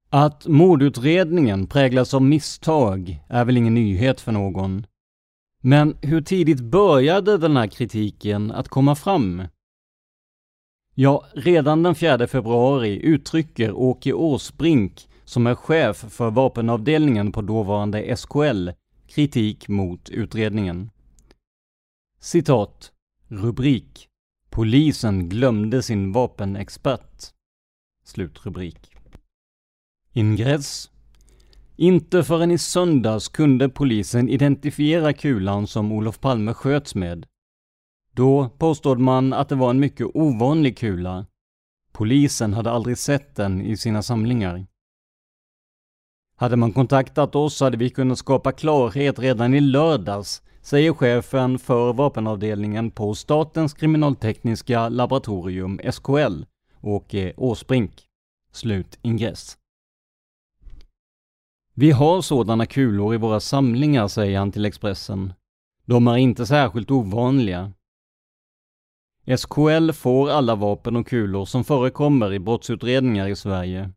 Att 0.10 0.48
mordutredningen 0.48 1.68
präglas 1.68 2.14
av 2.14 2.22
misstag 2.22 3.24
är 3.28 3.46
väl 3.46 3.58
ingen 3.58 3.74
nyhet 3.74 4.22
för 4.22 4.32
någon. 4.32 4.86
Men 5.62 5.98
hur 6.02 6.22
tidigt 6.22 6.62
började 6.62 7.38
den 7.38 7.58
här 7.58 7.68
kritiken 7.68 8.52
att 8.52 8.68
komma 8.68 8.96
fram? 8.96 9.44
Ja, 10.96 11.26
redan 11.34 11.84
den 11.84 11.96
4 11.96 12.28
februari 12.28 13.00
uttrycker 13.00 13.72
Åke 13.72 14.14
Åsbrink, 14.14 15.10
som 15.26 15.48
är 15.48 15.56
chef 15.56 15.98
för 15.98 16.32
vapenavdelningen 16.32 17.32
på 17.32 17.42
dåvarande 17.42 18.18
SKL, 18.18 18.70
kritik 19.08 19.68
mot 19.68 20.10
utredningen. 20.10 20.90
Citat. 22.26 22.92
Rubrik. 23.28 24.08
Polisen 24.50 25.30
glömde 25.30 25.84
sin 25.84 26.12
vapenexpert. 26.12 27.34
Slutrubrik. 28.04 28.92
Ingress. 30.14 30.92
Inte 31.76 32.24
förrän 32.24 32.52
i 32.52 32.58
söndags 32.58 33.28
kunde 33.28 33.70
polisen 33.70 34.30
identifiera 34.30 35.14
kulan 35.14 35.68
som 35.68 35.92
Olof 35.92 36.20
Palme 36.20 36.54
sköts 36.54 36.96
med. 36.96 37.26
Då 38.12 38.50
påstod 38.50 39.00
man 39.00 39.34
att 39.34 39.50
det 39.50 39.56
var 39.56 39.70
en 39.70 39.80
mycket 39.80 40.08
ovanlig 40.14 40.78
kula. 40.78 41.26
Polisen 41.92 42.54
hade 42.54 42.72
aldrig 42.72 42.98
sett 42.98 43.36
den 43.36 43.62
i 43.62 43.78
sina 43.78 44.04
samlingar. 44.04 44.68
Hade 46.36 46.56
man 46.56 46.74
kontaktat 46.74 47.36
oss 47.36 47.60
hade 47.60 47.78
vi 47.78 47.90
kunnat 47.90 48.18
skapa 48.18 48.52
klarhet 48.52 49.20
redan 49.20 49.54
i 49.54 49.62
lördags, 49.62 50.42
säger 50.66 50.94
chefen 50.94 51.60
för 51.60 51.94
vapenavdelningen 51.94 52.92
på 52.92 53.16
Statens 53.16 53.74
kriminaltekniska 53.74 54.90
laboratorium, 54.90 55.80
SKL, 55.92 56.44
Åke 56.82 57.34
Åsbrink. 57.38 57.92
Slut 58.52 59.00
ingress. 59.02 59.58
Vi 61.74 61.92
har 61.92 62.22
sådana 62.22 62.66
kulor 62.66 63.14
i 63.14 63.18
våra 63.18 63.40
samlingar, 63.40 64.08
säger 64.08 64.40
han 64.40 64.52
till 64.52 64.66
Expressen. 64.66 65.34
De 65.86 66.08
är 66.08 66.18
inte 66.18 66.46
särskilt 66.46 66.92
ovanliga. 66.92 67.72
SKL 69.38 69.92
får 69.92 70.30
alla 70.30 70.56
vapen 70.56 70.96
och 70.96 71.08
kulor 71.08 71.46
som 71.46 71.64
förekommer 71.64 72.34
i 72.34 72.40
brottsutredningar 72.40 73.28
i 73.28 73.36
Sverige. 73.36 73.92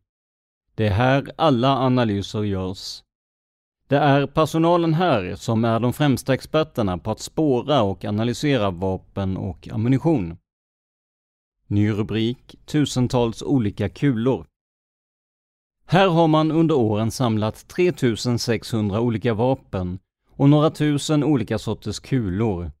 Det 0.75 0.87
är 0.87 0.91
här 0.91 1.31
alla 1.37 1.77
analyser 1.77 2.43
görs. 2.43 3.03
Det 3.89 3.97
är 3.97 4.27
personalen 4.27 4.93
här 4.93 5.35
som 5.35 5.65
är 5.65 5.79
de 5.79 5.93
främsta 5.93 6.33
experterna 6.33 6.97
på 6.97 7.11
att 7.11 7.19
spåra 7.19 7.81
och 7.81 8.05
analysera 8.05 8.71
vapen 8.71 9.37
och 9.37 9.67
ammunition. 9.71 10.37
Ny 11.67 11.91
rubrik 11.91 12.55
Tusentals 12.65 13.41
olika 13.41 13.89
kulor. 13.89 14.45
Här 15.85 16.07
har 16.07 16.27
man 16.27 16.51
under 16.51 16.75
åren 16.75 17.11
samlat 17.11 17.67
3600 17.67 18.99
olika 19.01 19.33
vapen 19.33 19.99
och 20.35 20.49
några 20.49 20.69
tusen 20.69 21.23
olika 21.23 21.59
sorters 21.59 21.99
kulor. 21.99 22.71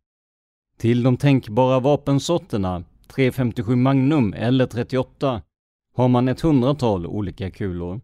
Till 0.77 1.03
de 1.03 1.17
tänkbara 1.17 1.79
vapensorterna, 1.79 2.83
357 3.07 3.75
Magnum 3.75 4.33
eller 4.33 4.65
38, 4.65 5.41
har 5.95 6.07
man 6.07 6.27
ett 6.27 6.41
hundratal 6.41 7.05
olika 7.05 7.51
kulor. 7.51 8.01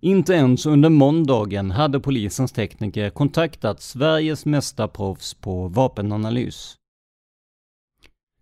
Inte 0.00 0.32
ens 0.32 0.66
under 0.66 0.88
måndagen 0.88 1.70
hade 1.70 2.00
polisens 2.00 2.52
tekniker 2.52 3.10
kontaktat 3.10 3.80
Sveriges 3.80 4.46
mesta 4.46 4.88
proffs 4.88 5.34
på 5.34 5.68
vapenanalys. 5.68 6.76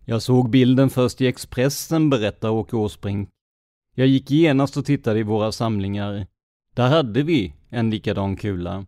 Jag 0.04 0.22
såg 0.22 0.50
bilden 0.50 0.90
först 0.90 1.20
i 1.20 1.26
Expressen, 1.26 2.10
berättar 2.10 2.50
Åke 2.50 2.76
Åsbrink. 2.76 3.28
Jag 3.94 4.06
gick 4.06 4.30
genast 4.30 4.76
och 4.76 4.84
tittade 4.84 5.18
i 5.18 5.22
våra 5.22 5.52
samlingar. 5.52 6.26
Där 6.74 6.88
hade 6.88 7.22
vi 7.22 7.54
en 7.68 7.90
likadan 7.90 8.36
kula. 8.36 8.86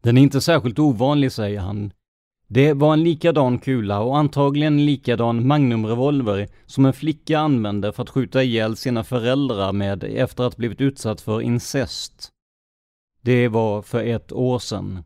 Den 0.00 0.18
är 0.18 0.22
inte 0.22 0.40
särskilt 0.40 0.78
ovanlig, 0.78 1.32
säger 1.32 1.60
han. 1.60 1.92
Det 2.50 2.72
var 2.72 2.92
en 2.92 3.02
likadan 3.02 3.58
kula 3.58 4.00
och 4.00 4.18
antagligen 4.18 4.72
en 4.72 4.86
likadan 4.86 5.46
magnumrevolver 5.46 6.48
som 6.66 6.86
en 6.86 6.92
flicka 6.92 7.38
använde 7.38 7.92
för 7.92 8.02
att 8.02 8.10
skjuta 8.10 8.42
ihjäl 8.42 8.76
sina 8.76 9.04
föräldrar 9.04 9.72
med 9.72 10.04
efter 10.04 10.44
att 10.44 10.56
blivit 10.56 10.80
utsatt 10.80 11.20
för 11.20 11.40
incest. 11.40 12.32
Det 13.20 13.48
var 13.48 13.82
för 13.82 14.04
ett 14.04 14.32
år 14.32 14.58
sedan. 14.58 15.04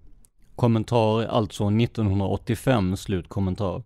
Kommentar 0.56 1.24
alltså 1.24 1.64
1985, 1.64 2.96
slutkommentar. 2.96 3.82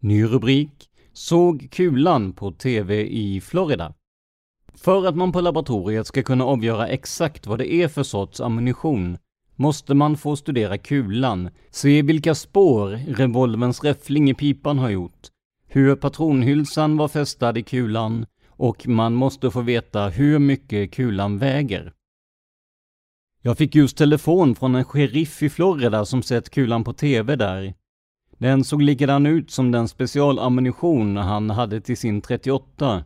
Ny 0.00 0.24
rubrik. 0.24 0.90
Såg 1.12 1.68
kulan 1.70 2.32
på 2.32 2.52
TV 2.52 3.06
i 3.06 3.40
Florida. 3.40 3.94
För 4.74 5.06
att 5.06 5.16
man 5.16 5.32
på 5.32 5.40
laboratoriet 5.40 6.06
ska 6.06 6.22
kunna 6.22 6.44
avgöra 6.44 6.88
exakt 6.88 7.46
vad 7.46 7.58
det 7.58 7.72
är 7.72 7.88
för 7.88 8.02
sorts 8.02 8.40
ammunition 8.40 9.18
måste 9.56 9.94
man 9.94 10.16
få 10.16 10.36
studera 10.36 10.78
kulan, 10.78 11.50
se 11.70 12.02
vilka 12.02 12.34
spår 12.34 12.88
revolvens 13.16 13.84
räffling 13.84 14.30
i 14.30 14.34
pipan 14.34 14.78
har 14.78 14.90
gjort, 14.90 15.28
hur 15.66 15.96
patronhylsan 15.96 16.96
var 16.96 17.08
fästad 17.08 17.58
i 17.58 17.62
kulan 17.62 18.26
och 18.48 18.88
man 18.88 19.14
måste 19.14 19.50
få 19.50 19.60
veta 19.60 20.08
hur 20.08 20.38
mycket 20.38 20.92
kulan 20.92 21.38
väger. 21.38 21.92
Jag 23.42 23.58
fick 23.58 23.74
just 23.74 23.96
telefon 23.96 24.54
från 24.54 24.74
en 24.74 24.84
sheriff 24.84 25.42
i 25.42 25.50
Florida 25.50 26.04
som 26.04 26.22
sett 26.22 26.50
kulan 26.50 26.84
på 26.84 26.92
TV 26.92 27.36
där. 27.36 27.74
Den 28.38 28.64
såg 28.64 28.82
likadan 28.82 29.26
ut 29.26 29.50
som 29.50 29.72
den 29.72 29.88
specialammunition 29.88 31.16
han 31.16 31.50
hade 31.50 31.80
till 31.80 31.96
sin 31.96 32.20
38. 32.20 33.04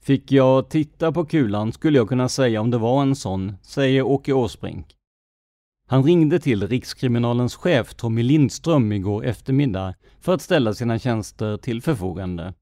Fick 0.00 0.32
jag 0.32 0.70
titta 0.70 1.12
på 1.12 1.24
kulan 1.24 1.72
skulle 1.72 1.98
jag 1.98 2.08
kunna 2.08 2.28
säga 2.28 2.60
om 2.60 2.70
det 2.70 2.78
var 2.78 3.02
en 3.02 3.16
sån, 3.16 3.56
säger 3.62 4.02
Åke 4.02 4.32
Åsbrink. 4.32 4.97
Han 5.90 6.02
ringde 6.02 6.38
till 6.38 6.68
Rikskriminalens 6.68 7.54
chef 7.54 7.94
Tommy 7.94 8.22
Lindström 8.22 8.92
igår 8.92 9.24
eftermiddag 9.24 9.94
för 10.20 10.34
att 10.34 10.42
ställa 10.42 10.74
sina 10.74 10.98
tjänster 10.98 11.56
till 11.56 11.82
förfogande. 11.82 12.54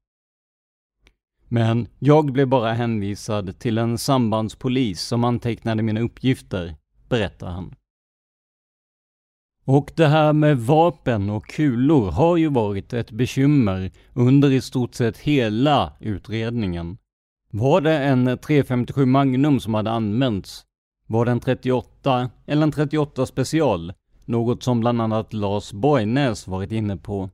Men 1.47 1.87
jag 1.99 2.31
blev 2.31 2.47
bara 2.47 2.73
hänvisad 2.73 3.59
till 3.59 3.77
en 3.77 3.97
sambandspolis 3.97 5.01
som 5.01 5.23
antecknade 5.23 5.83
mina 5.83 6.01
uppgifter, 6.01 6.75
berättar 7.09 7.47
han. 7.47 7.75
Och 9.63 9.91
det 9.95 10.07
här 10.07 10.33
med 10.33 10.57
vapen 10.57 11.29
och 11.29 11.47
kulor 11.47 12.11
har 12.11 12.37
ju 12.37 12.49
varit 12.49 12.93
ett 12.93 13.11
bekymmer 13.11 13.91
under 14.13 14.51
i 14.51 14.61
stort 14.61 14.95
sett 14.95 15.17
hela 15.17 15.93
utredningen. 15.99 16.97
Var 17.51 17.81
det 17.81 17.97
en 17.97 18.37
357 18.37 19.05
Magnum 19.05 19.59
som 19.59 19.73
hade 19.73 19.91
använts? 19.91 20.66
Var 21.07 21.25
det 21.25 21.31
en 21.31 21.39
38 21.39 22.29
eller 22.45 22.63
en 22.63 22.71
38 22.71 23.25
special? 23.25 23.93
Något 24.25 24.63
som 24.63 24.79
bland 24.79 25.01
annat 25.01 25.33
Lars 25.33 25.71
Borgnäs 25.71 26.47
varit 26.47 26.71
inne 26.71 26.97
på. 26.97 27.29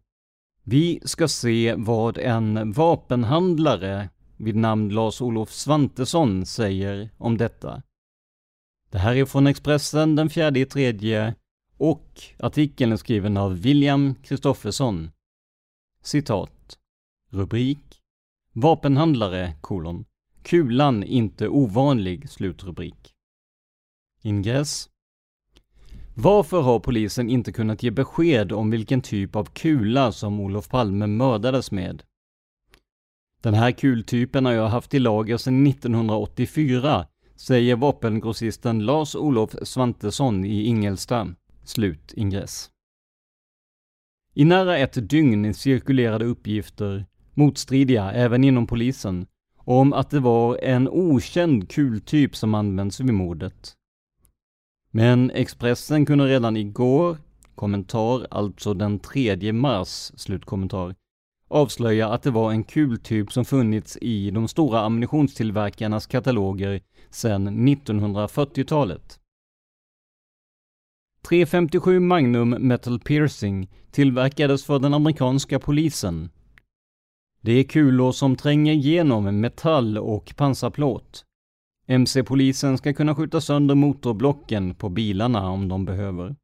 Vi 0.64 1.00
ska 1.04 1.28
se 1.28 1.76
vad 1.78 2.18
en 2.18 2.72
vapenhandlare 2.72 4.10
vid 4.38 4.56
namn 4.56 4.90
Lars-Olof 4.90 5.52
Svantesson 5.52 6.46
säger 6.46 7.10
om 7.18 7.38
detta. 7.38 7.82
Det 8.92 8.98
här 8.98 9.16
är 9.16 9.26
från 9.26 9.48
Expressen 9.48 10.16
den 10.16 10.30
4 10.30 10.58
i 10.58 10.66
tredje 10.66 11.36
och 11.78 12.22
artikeln 12.40 12.92
är 12.92 12.98
skriven 12.98 13.38
av 13.38 13.62
William 13.62 14.16
Kristoffersson. 14.16 15.12
Citat. 16.02 16.78
Rubrik. 17.30 18.02
Vapenhandlare, 18.54 19.54
kolon. 19.62 20.06
Kulan 20.44 21.04
inte 21.04 21.48
ovanlig, 21.48 22.30
slutrubrik. 22.30 23.13
Ingress. 24.24 24.90
Varför 26.16 26.62
har 26.62 26.80
polisen 26.80 27.30
inte 27.30 27.52
kunnat 27.52 27.84
ge 27.84 27.92
besked 27.92 28.52
om 28.52 28.70
vilken 28.70 29.02
typ 29.02 29.36
av 29.36 29.46
kula 29.46 30.12
som 30.12 30.40
Olof 30.40 30.70
Palme 30.70 31.08
mördades 31.08 31.72
med? 31.72 32.04
Den 33.42 33.54
här 33.54 33.72
kultypen 33.72 34.46
har 34.46 34.54
jag 34.54 34.68
haft 34.68 34.94
i 34.94 35.00
lager 35.00 35.38
sedan 35.38 35.68
1984, 35.68 37.08
säger 37.36 37.76
vapengrossisten 37.76 38.86
Lars-Olof 38.86 39.56
Svantesson 39.64 40.46
i 40.46 40.64
Ingelsta. 40.64 41.28
Slut 41.64 42.14
ingress. 42.16 42.70
I 44.34 44.46
nära 44.46 44.78
ett 44.78 45.10
dygn 45.10 45.54
cirkulerade 45.54 46.26
uppgifter, 46.26 47.06
motstridiga 47.34 48.12
även 48.12 48.44
inom 48.44 48.68
polisen, 48.68 49.28
om 49.58 49.94
att 49.94 50.10
det 50.10 50.20
var 50.20 50.58
en 50.58 50.90
okänd 50.90 51.70
kultyp 51.70 52.36
som 52.36 52.54
används 52.54 53.00
vid 53.00 53.14
mordet. 53.14 53.76
Men 54.96 55.32
Expressen 55.32 56.06
kunde 56.06 56.26
redan 56.26 56.58
igår, 56.58 57.18
kommentar 57.56 58.28
alltså 58.32 58.74
den 58.74 59.00
3 59.00 59.54
mars, 59.54 60.12
slutkommentar, 60.16 60.96
avslöja 61.48 62.10
att 62.10 62.24
det 62.24 62.32
var 62.32 62.52
en 62.52 62.64
kultyp 62.64 63.32
som 63.32 63.46
funnits 63.46 63.98
i 64.02 64.32
de 64.32 64.48
stora 64.48 64.80
ammunitionstillverkarnas 64.80 66.08
kataloger 66.08 66.82
sedan 67.10 67.68
1940-talet. 67.68 69.20
357 71.28 72.00
Magnum 72.00 72.50
Metal 72.50 73.00
Piercing 73.00 73.70
tillverkades 73.92 74.66
för 74.66 74.80
den 74.80 74.94
amerikanska 74.94 75.60
polisen. 75.60 76.30
Det 77.42 77.52
är 77.52 77.64
kulor 77.64 78.12
som 78.12 78.36
tränger 78.36 78.74
igenom 78.74 79.40
metall 79.40 79.98
och 79.98 80.34
pansarplåt. 80.38 81.26
MC-polisen 81.88 82.78
ska 82.78 82.94
kunna 82.94 83.16
skjuta 83.16 83.42
sönder 83.42 83.76
motorblocken 83.76 84.76
på 84.76 84.90
bilarna 84.90 85.50
om 85.50 85.68
de 85.68 85.86
behöver. 85.86 86.36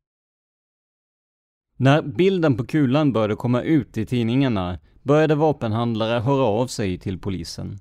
När 1.77 2.01
bilden 2.01 2.57
på 2.57 2.65
kulan 2.65 3.13
började 3.13 3.35
komma 3.35 3.61
ut 3.61 3.97
i 3.97 4.05
tidningarna 4.05 4.79
började 5.03 5.35
vapenhandlare 5.35 6.19
höra 6.19 6.43
av 6.43 6.67
sig 6.67 6.97
till 6.97 7.19
polisen. 7.19 7.79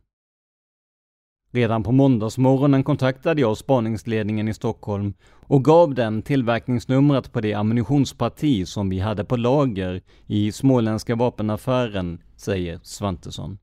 Redan 1.50 1.82
på 1.82 1.92
måndagsmorgonen 1.92 2.84
kontaktade 2.84 3.40
jag 3.40 3.56
spaningsledningen 3.56 4.48
i 4.48 4.54
Stockholm 4.54 5.14
och 5.24 5.64
gav 5.64 5.94
den 5.94 6.22
tillverkningsnumret 6.22 7.32
på 7.32 7.40
det 7.40 7.54
ammunitionsparti 7.54 8.68
som 8.68 8.88
vi 8.88 8.98
hade 8.98 9.24
på 9.24 9.36
lager 9.36 10.02
i 10.26 10.52
småländska 10.52 11.16
vapenaffären, 11.16 12.22
säger 12.36 12.80
Svantesson. 12.82 13.58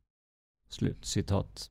Slut 0.69 1.05
citat. 1.05 1.69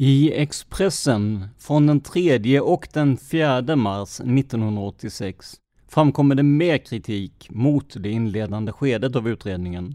I 0.00 0.32
Expressen 0.32 1.48
från 1.58 1.86
den 1.86 2.00
3 2.00 2.60
och 2.60 2.88
den 2.92 3.16
4 3.16 3.76
mars 3.76 4.20
1986 4.20 5.56
framkommer 5.88 6.34
det 6.34 6.42
mer 6.42 6.78
kritik 6.78 7.50
mot 7.50 8.02
det 8.02 8.10
inledande 8.10 8.72
skedet 8.72 9.16
av 9.16 9.28
utredningen. 9.28 9.94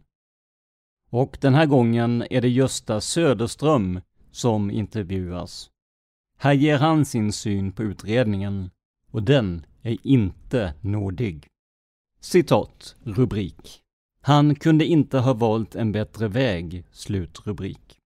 Och 1.10 1.38
den 1.42 1.54
här 1.54 1.66
gången 1.66 2.24
är 2.30 2.42
det 2.42 2.50
Gösta 2.50 3.02
Söderström 3.02 4.02
som 4.32 4.72
intervjuas. 4.72 5.70
Här 6.38 6.54
ger 6.54 6.78
han 6.78 7.06
sin 7.06 7.32
syn 7.34 7.72
på 7.72 7.84
utredningen 7.84 8.70
och 9.12 9.24
den 9.24 9.66
är 9.82 9.98
inte 10.04 10.74
nådig. 10.82 11.48
Citat, 12.20 12.96
rubrik. 13.04 13.80
Han 14.22 14.56
kunde 14.56 14.86
inte 14.86 15.20
ha 15.20 15.34
valt 15.34 15.76
en 15.76 15.92
bättre 15.92 16.28
väg, 16.28 16.86
slutrubrik. 16.92 18.00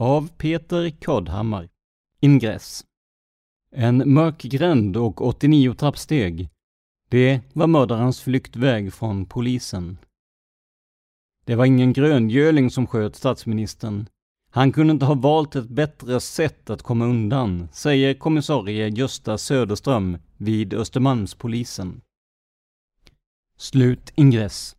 Av 0.00 0.28
Peter 0.28 0.90
Kodhammar. 0.90 1.68
Ingress. 2.20 2.84
En 3.76 4.12
mörk 4.14 4.42
gränd 4.42 4.96
och 4.96 5.26
89 5.26 5.74
trappsteg. 5.74 6.48
Det 7.08 7.40
var 7.52 7.66
mördarens 7.66 8.20
flyktväg 8.20 8.92
från 8.92 9.26
polisen. 9.26 9.98
Det 11.44 11.54
var 11.54 11.64
ingen 11.64 11.92
gröngöling 11.92 12.70
som 12.70 12.86
sköt 12.86 13.16
statsministern. 13.16 14.08
Han 14.50 14.72
kunde 14.72 14.90
inte 14.92 15.06
ha 15.06 15.14
valt 15.14 15.56
ett 15.56 15.68
bättre 15.68 16.20
sätt 16.20 16.70
att 16.70 16.82
komma 16.82 17.04
undan, 17.04 17.68
säger 17.72 18.14
kommissarie 18.14 18.88
Gösta 18.88 19.38
Söderström 19.38 20.18
vid 20.36 20.74
Östermalmspolisen. 20.74 22.00
Slut 23.56 24.12
ingress. 24.14 24.76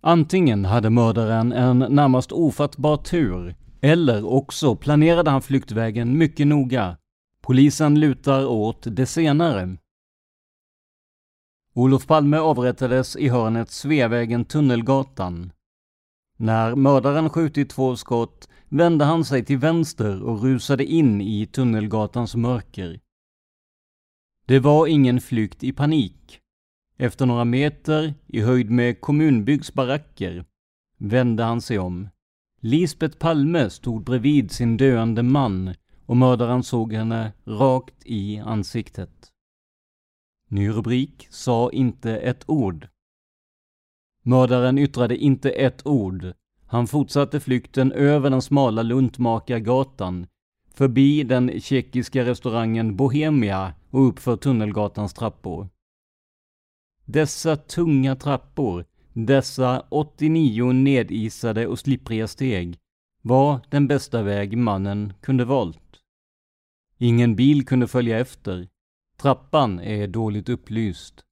Antingen 0.00 0.64
hade 0.64 0.90
mördaren 0.90 1.52
en 1.52 1.78
närmast 1.78 2.32
ofattbar 2.32 2.96
tur, 2.96 3.54
eller 3.80 4.26
också 4.26 4.76
planerade 4.76 5.30
han 5.30 5.42
flyktvägen 5.42 6.18
mycket 6.18 6.46
noga. 6.46 6.96
Polisen 7.40 8.00
lutar 8.00 8.46
åt 8.46 8.86
det 8.96 9.06
senare. 9.06 9.76
Olof 11.74 12.06
Palme 12.06 12.36
avrättades 12.36 13.16
i 13.16 13.28
hörnet 13.28 13.68
Sveavägen-Tunnelgatan. 13.68 15.52
När 16.36 16.74
mördaren 16.74 17.30
skjutit 17.30 17.70
två 17.70 17.96
skott 17.96 18.48
vände 18.68 19.04
han 19.04 19.24
sig 19.24 19.44
till 19.44 19.58
vänster 19.58 20.22
och 20.22 20.42
rusade 20.42 20.84
in 20.84 21.20
i 21.20 21.46
Tunnelgatans 21.46 22.34
mörker. 22.34 23.00
Det 24.46 24.58
var 24.58 24.86
ingen 24.86 25.20
flykt 25.20 25.64
i 25.64 25.72
panik. 25.72 26.40
Efter 26.96 27.26
några 27.26 27.44
meter, 27.44 28.14
i 28.26 28.40
höjd 28.40 28.70
med 28.70 29.00
kommunbyggs 29.00 29.74
baracker, 29.74 30.44
vände 30.98 31.42
han 31.42 31.60
sig 31.60 31.78
om. 31.78 32.08
Lisbet 32.60 33.18
Palme 33.18 33.70
stod 33.70 34.04
bredvid 34.04 34.50
sin 34.50 34.76
döende 34.76 35.22
man 35.22 35.74
och 36.06 36.16
mördaren 36.16 36.62
såg 36.62 36.92
henne 36.92 37.32
rakt 37.44 37.94
i 38.04 38.38
ansiktet. 38.38 39.32
Ny 40.48 40.68
rubrik 40.68 41.26
sa 41.30 41.70
inte 41.72 42.16
ett 42.16 42.44
ord. 42.46 42.88
Mördaren 44.22 44.78
yttrade 44.78 45.16
inte 45.16 45.50
ett 45.50 45.86
ord. 45.86 46.32
Han 46.66 46.86
fortsatte 46.86 47.40
flykten 47.40 47.92
över 47.92 48.30
den 48.30 48.42
smala 48.42 48.82
Luntmakargatan, 48.82 50.26
förbi 50.74 51.22
den 51.22 51.60
tjeckiska 51.60 52.24
restaurangen 52.24 52.96
Bohemia 52.96 53.74
och 53.90 54.08
uppför 54.08 54.36
Tunnelgatans 54.36 55.14
trappor. 55.14 55.68
Dessa 57.04 57.56
tunga 57.56 58.16
trappor, 58.16 58.84
dessa 59.26 59.86
89 59.88 60.72
nedisade 60.72 61.66
och 61.66 61.78
slippriga 61.78 62.28
steg, 62.28 62.78
var 63.22 63.60
den 63.70 63.88
bästa 63.88 64.22
väg 64.22 64.58
mannen 64.58 65.12
kunde 65.20 65.44
valt. 65.44 66.00
Ingen 66.98 67.36
bil 67.36 67.66
kunde 67.66 67.88
följa 67.88 68.18
efter. 68.18 68.68
Trappan 69.20 69.80
är 69.80 70.06
dåligt 70.06 70.48
upplyst. 70.48 71.24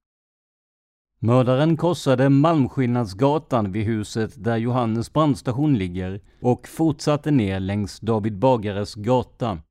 Mördaren 1.19 1.77
korsade 1.77 2.29
Malmskillnadsgatan 2.29 3.71
vid 3.71 3.85
huset 3.85 4.43
där 4.43 4.57
Johannes 4.57 5.13
brandstation 5.13 5.77
ligger 5.77 6.21
och 6.41 6.67
fortsatte 6.67 7.31
ner 7.31 7.59
längs 7.59 7.99
David 7.99 8.39
Bagares 8.39 8.95
gata. 8.95 9.61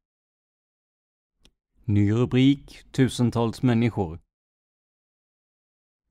Ny 1.84 2.12
rubrik 2.12 2.92
Tusentals 2.92 3.62
människor. 3.62 4.20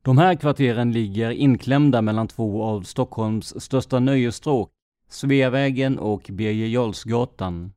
De 0.06 0.18
här 0.18 0.36
kvarteren 0.36 0.92
ligger 0.92 1.32
inklämda 1.32 2.02
mellan 2.02 2.28
två 2.28 2.64
av 2.64 2.82
Stockholms 2.82 3.64
största 3.64 4.00
nöjesstråk, 4.00 4.72
Sveavägen 5.10 6.00
och 6.00 6.30
Birger 6.34 6.68
Jarlsgatan. 6.68 7.74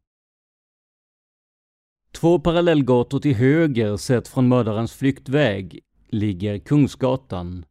Två 2.13 2.39
parallellgator 2.39 3.21
till 3.21 3.35
höger 3.35 3.97
sett 3.97 4.29
från 4.29 4.49
mördarens 4.49 4.93
flyktväg 4.93 5.81
ligger 6.09 6.59
Kungsgatan. 6.59 7.65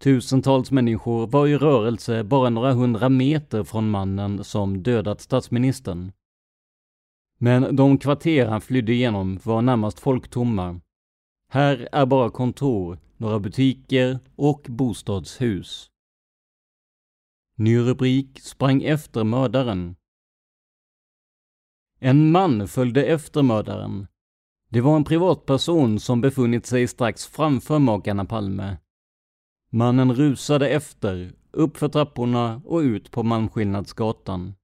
Tusentals 0.00 0.70
människor 0.70 1.26
var 1.26 1.46
i 1.46 1.56
rörelse 1.56 2.24
bara 2.24 2.50
några 2.50 2.72
hundra 2.72 3.08
meter 3.08 3.64
från 3.64 3.90
mannen 3.90 4.44
som 4.44 4.82
dödat 4.82 5.20
statsministern. 5.20 6.12
Men 7.38 7.76
de 7.76 7.98
kvarter 7.98 8.46
han 8.46 8.60
flydde 8.60 8.92
igenom 8.92 9.38
var 9.44 9.62
närmast 9.62 10.00
folktomma. 10.00 10.80
Här 11.52 11.88
är 11.92 12.06
bara 12.06 12.30
kontor, 12.30 12.98
några 13.18 13.40
butiker 13.40 14.18
och 14.36 14.66
bostadshus. 14.68 15.90
Ny 17.56 17.78
rubrik 17.78 18.40
sprang 18.40 18.82
efter 18.82 19.24
mördaren. 19.24 19.96
En 21.98 22.30
man 22.30 22.68
följde 22.68 23.04
efter 23.04 23.42
mördaren. 23.42 24.06
Det 24.68 24.80
var 24.80 24.96
en 24.96 25.04
privatperson 25.04 26.00
som 26.00 26.20
befunnit 26.20 26.66
sig 26.66 26.88
strax 26.88 27.26
framför 27.26 27.78
makarna 27.78 28.24
Palme. 28.24 28.76
Mannen 29.70 30.14
rusade 30.14 30.68
efter, 30.68 31.32
uppför 31.50 31.88
trapporna 31.88 32.62
och 32.64 32.78
ut 32.78 33.10
på 33.10 33.22
Malmskillnadsgatan. 33.22 34.54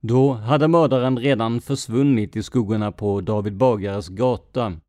Då 0.00 0.32
hade 0.32 0.68
mördaren 0.68 1.18
redan 1.18 1.60
försvunnit 1.60 2.36
i 2.36 2.42
skuggorna 2.42 2.92
på 2.92 3.20
David 3.20 3.56
Bagares 3.56 4.08
gata. 4.08 4.80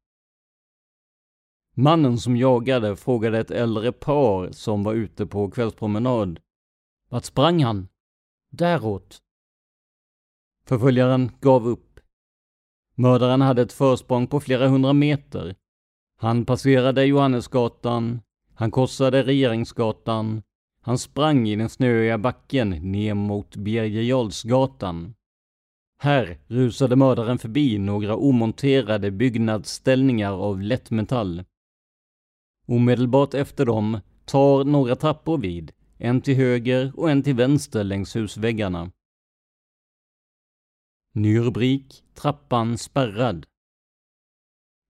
Mannen 1.79 2.17
som 2.17 2.37
jagade 2.37 2.95
frågade 2.95 3.39
ett 3.39 3.51
äldre 3.51 3.91
par 3.91 4.51
som 4.51 4.83
var 4.83 4.93
ute 4.93 5.25
på 5.25 5.51
kvällspromenad. 5.51 6.39
Vart 7.09 7.25
sprang 7.25 7.63
han? 7.63 7.87
Däråt. 8.51 9.21
Förföljaren 10.65 11.31
gav 11.41 11.67
upp. 11.67 11.99
Mördaren 12.95 13.41
hade 13.41 13.61
ett 13.61 13.73
försprång 13.73 14.27
på 14.27 14.39
flera 14.39 14.67
hundra 14.67 14.93
meter. 14.93 15.55
Han 16.17 16.45
passerade 16.45 17.05
Johannesgatan, 17.05 18.21
han 18.53 18.71
korsade 18.71 19.23
Regeringsgatan, 19.23 20.41
han 20.81 20.97
sprang 20.97 21.49
i 21.49 21.55
den 21.55 21.69
snöiga 21.69 22.17
backen 22.17 22.69
ner 22.69 23.13
mot 23.13 23.55
Birger 23.55 24.01
Jarlsgatan. 24.01 25.13
Här 26.01 26.39
rusade 26.47 26.95
mördaren 26.95 27.37
förbi 27.37 27.77
några 27.77 28.15
omonterade 28.15 29.11
byggnadsställningar 29.11 30.31
av 30.31 30.61
lättmetall. 30.61 31.43
Omedelbart 32.69 33.33
efter 33.33 33.65
dem 33.65 33.99
tar 34.25 34.63
några 34.63 34.95
trappor 34.95 35.37
vid, 35.37 35.71
en 35.97 36.21
till 36.21 36.35
höger 36.35 36.91
och 36.95 37.11
en 37.11 37.23
till 37.23 37.35
vänster 37.35 37.83
längs 37.83 38.15
husväggarna. 38.15 38.91
Ny 41.13 41.39
rubrik, 41.39 42.03
trappan 42.13 42.77
spärrad. 42.77 43.45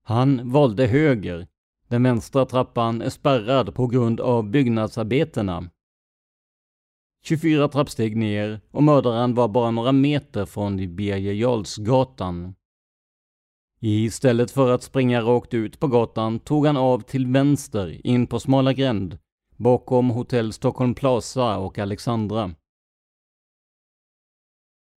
Han 0.04 0.50
valde 0.52 0.86
höger. 0.86 1.46
Den 1.88 2.02
vänstra 2.02 2.46
trappan 2.46 3.02
är 3.02 3.10
spärrad 3.10 3.74
på 3.74 3.86
grund 3.86 4.20
av 4.20 4.50
byggnadsarbetena. 4.50 5.70
24 7.24 7.68
trappsteg 7.68 8.16
ner 8.16 8.60
och 8.70 8.82
mördaren 8.82 9.34
var 9.34 9.48
bara 9.48 9.70
några 9.70 9.92
meter 9.92 10.46
från 10.46 10.96
Birger 10.96 11.32
Jarlsgatan. 11.32 12.54
Istället 13.82 14.50
för 14.50 14.70
att 14.70 14.82
springa 14.82 15.20
rakt 15.20 15.54
ut 15.54 15.80
på 15.80 15.86
gatan 15.86 16.38
tog 16.38 16.66
han 16.66 16.76
av 16.76 17.00
till 17.00 17.26
vänster 17.26 18.06
in 18.06 18.26
på 18.26 18.40
smala 18.40 18.72
gränd 18.72 19.18
bakom 19.56 20.10
hotell 20.10 20.52
Stockholm 20.52 20.94
Plaza 20.94 21.58
och 21.58 21.78
Alexandra. 21.78 22.54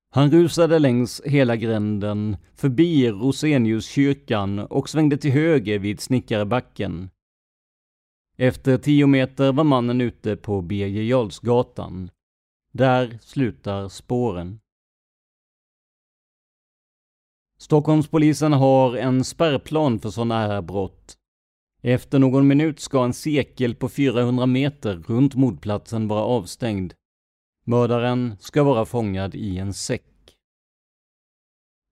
Han 0.10 0.32
rusade 0.32 0.80
längs 0.80 1.22
hela 1.26 1.56
gränden, 1.56 2.38
förbi 2.56 3.10
Roseniuskyrkan 3.10 4.60
och 4.60 4.89
svängde 4.89 5.17
till 5.17 5.32
höger 5.32 5.80
vid 5.80 6.00
Snickarebacken. 6.00 7.10
Efter 8.38 8.78
tio 8.78 9.08
meter 9.08 9.52
var 9.52 9.63
mannen 9.63 10.02
ute 10.02 10.36
på 10.36 10.62
Birger 10.62 11.04
Jarlsgatan. 11.04 12.10
Där 12.72 13.17
slutar 13.22 13.89
spåren. 13.89 14.60
Stockholmspolisen 17.63 18.54
har 18.54 18.95
en 18.97 19.23
spärrplan 19.23 19.99
för 19.99 20.10
sådana 20.10 20.47
här 20.47 20.62
brott. 20.62 21.17
Efter 21.82 22.19
någon 22.19 22.47
minut 22.47 22.80
ska 22.80 23.04
en 23.04 23.13
cirkel 23.13 23.76
på 23.76 23.89
400 23.89 24.45
meter 24.45 24.95
runt 25.08 25.36
mordplatsen 25.36 26.08
vara 26.08 26.23
avstängd. 26.23 26.93
Mördaren 27.65 28.36
ska 28.39 28.63
vara 28.63 28.86
fångad 28.86 29.36
i 29.36 29.58
en 29.58 29.73
säck. 29.73 30.38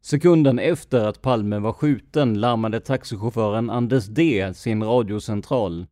Sekunden 0.03 0.59
efter 0.59 1.05
att 1.05 1.21
Palme 1.21 1.59
var 1.59 1.73
skjuten 1.73 2.39
larmade 2.39 2.79
taxichauffören 2.79 3.69
Anders 3.69 4.05
D 4.05 4.53
sin 4.53 4.83
radiocentral. 4.83 5.87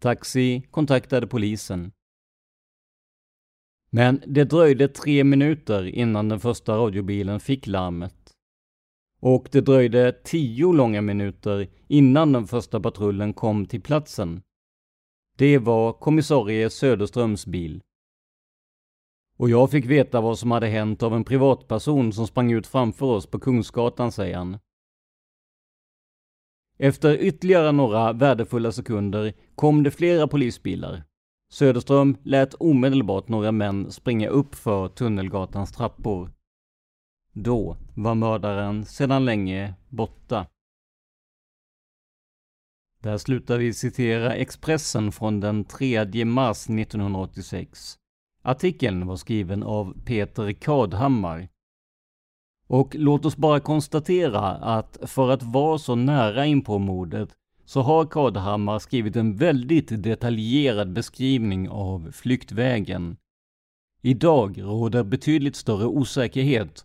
Taxi 0.00 0.62
kontaktade 0.70 1.26
polisen. 1.26 1.92
Men 3.90 4.22
det 4.26 4.44
dröjde 4.44 4.88
tre 4.88 5.24
minuter 5.24 5.86
innan 5.86 6.28
den 6.28 6.40
första 6.40 6.76
radiobilen 6.76 7.40
fick 7.40 7.66
larmet. 7.66 8.15
Och 9.20 9.48
det 9.52 9.60
dröjde 9.60 10.12
tio 10.12 10.72
långa 10.72 11.02
minuter 11.02 11.68
innan 11.88 12.32
den 12.32 12.46
första 12.46 12.80
patrullen 12.80 13.32
kom 13.32 13.66
till 13.66 13.82
platsen. 13.82 14.42
Det 15.36 15.58
var 15.58 15.92
kommissarie 15.92 16.70
Söderströms 16.70 17.46
bil. 17.46 17.82
Och 19.38 19.50
jag 19.50 19.70
fick 19.70 19.86
veta 19.86 20.20
vad 20.20 20.38
som 20.38 20.50
hade 20.50 20.66
hänt 20.66 21.02
av 21.02 21.14
en 21.14 21.24
privatperson 21.24 22.12
som 22.12 22.26
sprang 22.26 22.52
ut 22.52 22.66
framför 22.66 23.06
oss 23.06 23.26
på 23.26 23.38
Kungsgatan, 23.38 24.12
säger 24.12 24.36
han. 24.36 24.58
Efter 26.78 27.18
ytterligare 27.18 27.72
några 27.72 28.12
värdefulla 28.12 28.72
sekunder 28.72 29.32
kom 29.54 29.82
det 29.82 29.90
flera 29.90 30.28
polisbilar. 30.28 31.02
Söderström 31.52 32.16
lät 32.22 32.54
omedelbart 32.54 33.28
några 33.28 33.52
män 33.52 33.90
springa 33.90 34.28
upp 34.28 34.54
för 34.54 34.88
Tunnelgatans 34.88 35.72
trappor. 35.72 36.30
Då 37.38 37.76
var 37.94 38.14
mördaren 38.14 38.84
sedan 38.84 39.24
länge 39.24 39.74
borta. 39.88 40.46
Där 43.02 43.18
slutar 43.18 43.58
vi 43.58 43.74
citera 43.74 44.34
Expressen 44.34 45.12
från 45.12 45.40
den 45.40 45.64
3 45.64 46.24
mars 46.24 46.70
1986. 46.70 47.98
Artikeln 48.42 49.06
var 49.06 49.16
skriven 49.16 49.62
av 49.62 49.94
Peter 50.04 50.52
Kadhammar. 50.52 51.48
Och 52.66 52.94
låt 52.94 53.24
oss 53.24 53.36
bara 53.36 53.60
konstatera 53.60 54.50
att 54.50 54.98
för 55.02 55.30
att 55.30 55.42
vara 55.42 55.78
så 55.78 55.94
nära 55.94 56.46
in 56.46 56.62
på 56.62 56.78
mordet 56.78 57.28
så 57.64 57.80
har 57.80 58.06
Kadhammar 58.06 58.78
skrivit 58.78 59.16
en 59.16 59.36
väldigt 59.36 60.02
detaljerad 60.02 60.92
beskrivning 60.92 61.68
av 61.68 62.10
flyktvägen. 62.12 63.16
Idag 64.02 64.62
råder 64.62 65.04
betydligt 65.04 65.56
större 65.56 65.86
osäkerhet 65.86 66.84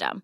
system. 0.01 0.23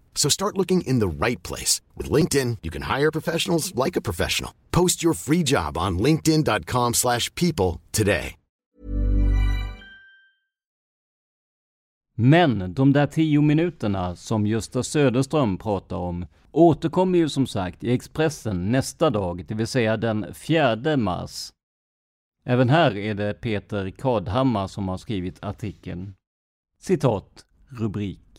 So 0.15 0.29
start 0.29 0.57
looking 0.57 0.81
in 0.81 0.99
the 0.99 1.25
right 1.25 1.47
place. 1.47 1.81
With 1.97 2.11
LinkedIn, 2.11 2.57
you 2.61 2.69
can 2.69 2.83
hire 2.83 3.11
professionals 3.11 3.73
like 3.85 3.97
a 3.97 4.01
professional. 4.01 4.51
Post 4.71 5.03
your 5.03 5.15
free 5.15 5.43
job 5.43 5.77
on 5.77 5.97
linkedin.com 5.99 6.93
slash 6.93 7.33
people 7.35 7.81
today. 7.91 8.35
Men 12.23 12.73
de 12.73 12.93
där 12.93 13.07
tio 13.07 13.41
minuterna 13.41 14.15
som 14.15 14.47
Gösta 14.47 14.83
Söderström 14.83 15.57
pratar 15.57 15.95
om 15.95 16.25
återkommer 16.51 17.17
ju 17.17 17.29
som 17.29 17.47
sagt 17.47 17.83
i 17.83 17.91
Expressen 17.91 18.71
nästa 18.71 19.09
dag, 19.09 19.45
det 19.47 19.53
vill 19.55 19.67
säga 19.67 19.97
den 19.97 20.33
4 20.33 20.97
mars. 20.97 21.53
Även 22.45 22.69
här 22.69 22.97
är 22.97 23.13
det 23.13 23.33
Peter 23.33 23.89
Kadhammar 23.89 24.67
som 24.67 24.87
har 24.87 24.97
skrivit 24.97 25.43
artikeln. 25.43 26.13
Citat, 26.79 27.45
rubrik. 27.69 28.30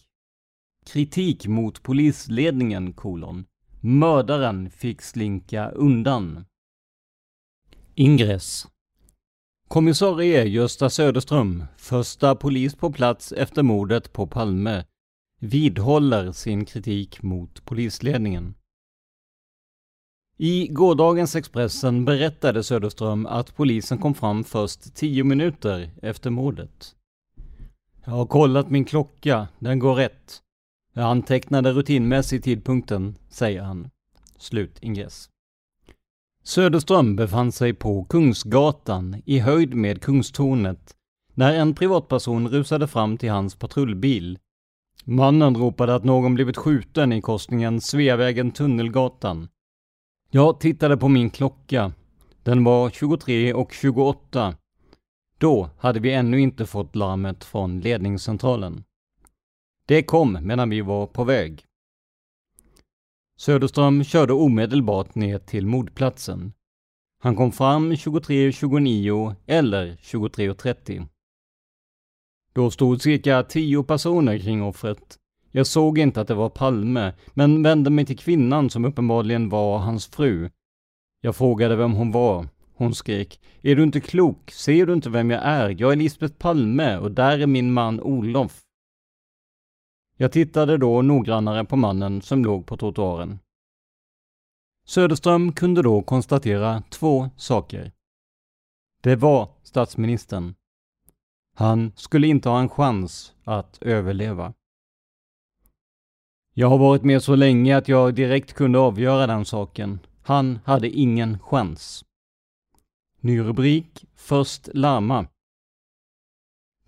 Kritik 0.86 1.46
mot 1.46 1.82
polisledningen, 1.82 2.92
kolon. 2.92 3.44
Mördaren 3.80 4.70
fick 4.70 5.02
slinka 5.02 5.70
undan. 5.70 6.44
Ingress. 7.94 8.66
Kommissarie 9.68 10.44
Gösta 10.44 10.90
Söderström, 10.90 11.64
första 11.76 12.34
polis 12.34 12.74
på 12.74 12.92
plats 12.92 13.32
efter 13.32 13.62
mordet 13.62 14.12
på 14.12 14.26
Palme, 14.26 14.84
vidhåller 15.38 16.32
sin 16.32 16.64
kritik 16.64 17.22
mot 17.22 17.64
polisledningen. 17.64 18.54
I 20.36 20.68
gårdagens 20.68 21.36
Expressen 21.36 22.04
berättade 22.04 22.62
Söderström 22.62 23.26
att 23.26 23.56
polisen 23.56 23.98
kom 23.98 24.14
fram 24.14 24.44
först 24.44 24.94
tio 24.94 25.24
minuter 25.24 25.90
efter 26.02 26.30
mordet. 26.30 26.96
Jag 28.04 28.12
har 28.12 28.26
kollat 28.26 28.70
min 28.70 28.84
klocka, 28.84 29.48
den 29.58 29.78
går 29.78 29.94
rätt. 29.94 30.42
Jag 30.94 31.04
antecknade 31.04 31.72
rutinmässigt 31.72 32.44
tidpunkten, 32.44 33.16
säger 33.28 33.62
han. 33.62 33.90
Slut 34.38 34.78
ingress. 34.80 35.28
Söderström 36.44 37.16
befann 37.16 37.52
sig 37.52 37.74
på 37.74 38.04
Kungsgatan 38.04 39.22
i 39.24 39.38
höjd 39.38 39.74
med 39.74 40.02
Kungstornet 40.02 40.94
när 41.34 41.54
en 41.54 41.74
privatperson 41.74 42.48
rusade 42.48 42.88
fram 42.88 43.18
till 43.18 43.30
hans 43.30 43.54
patrullbil. 43.54 44.38
Mannen 45.04 45.56
ropade 45.56 45.94
att 45.94 46.04
någon 46.04 46.34
blivit 46.34 46.56
skjuten 46.56 47.12
i 47.12 47.20
korsningen 47.20 47.80
Sveavägen-Tunnelgatan. 47.80 49.48
Jag 50.30 50.60
tittade 50.60 50.96
på 50.96 51.08
min 51.08 51.30
klocka. 51.30 51.92
Den 52.42 52.64
var 52.64 52.90
23 52.90 53.54
och 53.54 53.72
28. 53.72 54.54
Då 55.38 55.70
hade 55.78 56.00
vi 56.00 56.12
ännu 56.12 56.40
inte 56.40 56.66
fått 56.66 56.96
larmet 56.96 57.44
från 57.44 57.80
ledningscentralen. 57.80 58.84
Det 59.86 60.02
kom 60.02 60.38
medan 60.42 60.70
vi 60.70 60.80
var 60.80 61.06
på 61.06 61.24
väg. 61.24 61.64
Söderström 63.36 64.04
körde 64.04 64.32
omedelbart 64.32 65.14
ner 65.14 65.38
till 65.38 65.66
mordplatsen. 65.66 66.52
Han 67.22 67.36
kom 67.36 67.52
fram 67.52 67.92
23.29 67.92 69.34
eller 69.46 69.96
23.30. 69.96 71.06
Då 72.52 72.70
stod 72.70 73.02
cirka 73.02 73.42
tio 73.42 73.82
personer 73.82 74.38
kring 74.38 74.62
offret. 74.62 75.18
Jag 75.50 75.66
såg 75.66 75.98
inte 75.98 76.20
att 76.20 76.28
det 76.28 76.34
var 76.34 76.48
Palme, 76.48 77.12
men 77.34 77.62
vände 77.62 77.90
mig 77.90 78.06
till 78.06 78.18
kvinnan 78.18 78.70
som 78.70 78.84
uppenbarligen 78.84 79.48
var 79.48 79.78
hans 79.78 80.06
fru. 80.06 80.50
Jag 81.20 81.36
frågade 81.36 81.76
vem 81.76 81.92
hon 81.92 82.12
var. 82.12 82.48
Hon 82.74 82.94
skrek. 82.94 83.40
Är 83.62 83.76
du 83.76 83.82
inte 83.82 84.00
klok? 84.00 84.50
Ser 84.50 84.86
du 84.86 84.92
inte 84.92 85.10
vem 85.10 85.30
jag 85.30 85.42
är? 85.44 85.76
Jag 85.78 85.92
är 85.92 85.96
Lisbeth 85.96 86.34
Palme 86.34 86.96
och 86.96 87.10
där 87.10 87.38
är 87.38 87.46
min 87.46 87.72
man 87.72 88.00
Olof. 88.00 88.60
Jag 90.22 90.32
tittade 90.32 90.78
då 90.78 91.02
noggrannare 91.02 91.64
på 91.64 91.76
mannen 91.76 92.22
som 92.22 92.44
låg 92.44 92.66
på 92.66 92.76
trottoaren. 92.76 93.38
Söderström 94.86 95.52
kunde 95.52 95.82
då 95.82 96.02
konstatera 96.02 96.82
två 96.90 97.30
saker. 97.36 97.92
Det 99.00 99.16
var 99.16 99.48
statsministern. 99.62 100.54
Han 101.54 101.92
skulle 101.96 102.26
inte 102.26 102.48
ha 102.48 102.60
en 102.60 102.68
chans 102.68 103.34
att 103.44 103.82
överleva. 103.82 104.54
Jag 106.54 106.68
har 106.68 106.78
varit 106.78 107.02
med 107.04 107.22
så 107.22 107.34
länge 107.34 107.76
att 107.76 107.88
jag 107.88 108.14
direkt 108.14 108.52
kunde 108.52 108.78
avgöra 108.78 109.26
den 109.26 109.44
saken. 109.44 109.98
Han 110.22 110.58
hade 110.64 110.88
ingen 110.88 111.38
chans. 111.38 112.04
Ny 113.20 113.40
rubrik 113.40 114.04
Först 114.14 114.68
larma. 114.74 115.26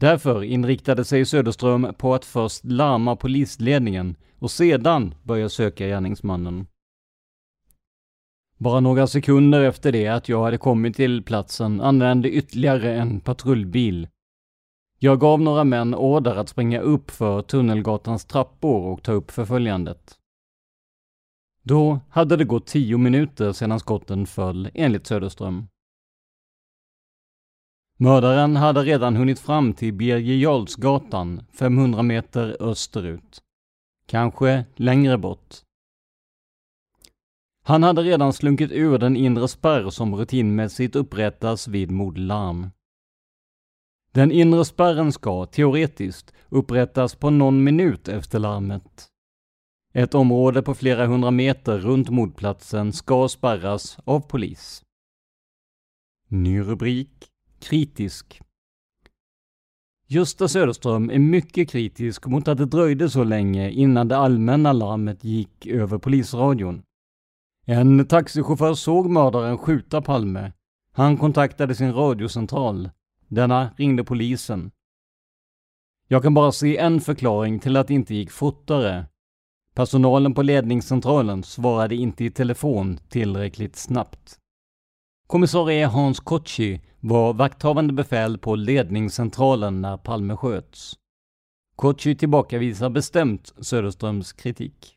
Därför 0.05 0.43
inriktade 0.43 1.05
sig 1.05 1.25
Söderström 1.25 1.95
på 1.99 2.15
att 2.15 2.25
först 2.25 2.65
larma 2.65 3.17
polisledningen 3.17 4.17
och 4.39 4.51
sedan 4.51 5.15
börja 5.23 5.49
söka 5.49 5.87
gärningsmannen. 5.87 6.67
Bara 8.59 8.81
några 8.81 9.07
sekunder 9.07 9.63
efter 9.63 9.93
det 9.93 10.09
att 10.09 10.29
jag 10.29 10.45
hade 10.45 10.59
kommit 10.59 10.97
till 10.97 11.23
platsen 11.23 11.81
anlände 11.81 12.31
ytterligare 12.31 12.95
en 12.95 13.21
patrullbil. 13.21 14.09
Jag 14.99 15.21
gav 15.21 15.41
några 15.41 15.65
män 15.65 15.95
order 15.95 16.37
att 16.37 16.49
springa 16.49 16.81
upp 16.81 17.11
för 17.11 17.43
Tunnelgatans 17.43 18.25
trappor 18.25 18.93
och 18.93 19.03
ta 19.03 19.13
upp 19.13 19.31
förföljandet. 19.31 20.15
Då 21.63 22.01
hade 22.11 22.37
det 22.37 22.45
gått 22.45 22.67
tio 22.67 22.99
minuter 22.99 23.53
sedan 23.53 23.81
skotten 23.81 24.27
föll, 24.27 24.71
enligt 24.75 25.07
Söderström. 25.07 25.67
Mördaren 27.97 28.57
hade 28.57 28.83
redan 28.83 29.17
hunnit 29.17 29.39
fram 29.39 29.73
till 29.73 29.95
Birger 29.95 30.35
Jarlsgatan, 30.35 31.43
500 31.53 32.03
meter 32.03 32.57
österut. 32.61 33.43
Kanske 34.07 34.65
längre 34.77 35.19
bort. 35.19 35.55
Han 37.65 37.83
hade 37.83 38.03
redan 38.03 38.33
slunkit 38.33 38.73
ur 38.73 38.99
den 38.99 39.17
inre 39.17 39.49
spärr 39.49 39.91
som 39.91 40.15
rutinmässigt 40.15 40.97
upprättas 40.97 41.69
vid 41.69 41.91
mordlarm. 41.91 42.71
Den 44.13 44.33
inre 44.33 44.65
spärren 44.65 45.13
ska, 45.13 45.47
teoretiskt, 45.47 46.33
upprättas 46.49 47.15
på 47.15 47.31
någon 47.31 47.65
minut 47.65 48.09
efter 48.09 48.39
larmet. 48.39 49.09
Ett 49.93 50.15
område 50.15 50.63
på 50.63 50.75
flera 50.75 51.07
hundra 51.07 51.31
meter 51.31 51.79
runt 51.79 52.11
mordplatsen 52.11 52.93
ska 52.93 53.29
spärras 53.29 53.99
av 54.05 54.21
polis. 54.21 54.83
Ny 56.29 56.61
rubrik 56.61 57.31
Kritisk. 57.65 58.41
Gösta 60.07 60.49
Söderström 60.49 61.11
är 61.11 61.19
mycket 61.19 61.71
kritisk 61.71 62.27
mot 62.27 62.49
att 62.49 62.59
det 62.59 62.67
dröjde 62.67 63.11
så 63.11 63.25
länge 63.25 63.71
innan 63.71 64.09
det 64.09 64.17
allmänna 64.17 64.73
larmet 64.73 65.25
gick 65.25 65.67
över 65.67 65.99
polisradion. 65.99 66.83
En 67.67 68.07
taxichaufför 68.07 68.75
såg 68.75 69.11
mördaren 69.11 69.59
skjuta 69.59 70.03
Palme. 70.03 70.53
Han 70.93 71.17
kontaktade 71.17 71.75
sin 71.75 71.93
radiocentral. 71.93 72.91
Denna 73.29 73.71
ringde 73.77 74.05
polisen. 74.05 74.71
Jag 76.09 76.23
kan 76.23 76.35
bara 76.35 76.53
se 76.53 76.77
en 76.77 77.01
förklaring 77.01 77.59
till 77.59 77.77
att 77.77 77.89
det 77.89 77.95
inte 77.95 78.15
gick 78.15 78.31
fortare. 78.31 79.07
Personalen 79.75 80.35
på 80.35 80.43
ledningscentralen 80.43 81.43
svarade 81.43 81.95
inte 81.95 82.25
i 82.25 82.31
telefon 82.31 82.99
tillräckligt 83.09 83.77
snabbt. 83.77 84.41
Kommissarie 85.27 85.87
Hans 85.87 86.21
Kotschi 86.21 86.81
var 87.01 87.35
vakthavande 87.35 87.93
befäl 87.93 88.39
på 88.39 88.55
ledningscentralen 88.57 89.81
när 89.81 89.97
Palme 89.97 90.37
sköts. 90.37 90.95
Kotschi 91.77 92.17
tillbakavisar 92.17 92.91
bestämt 92.91 93.53
Söderströms 93.59 94.33
kritik. 94.33 94.95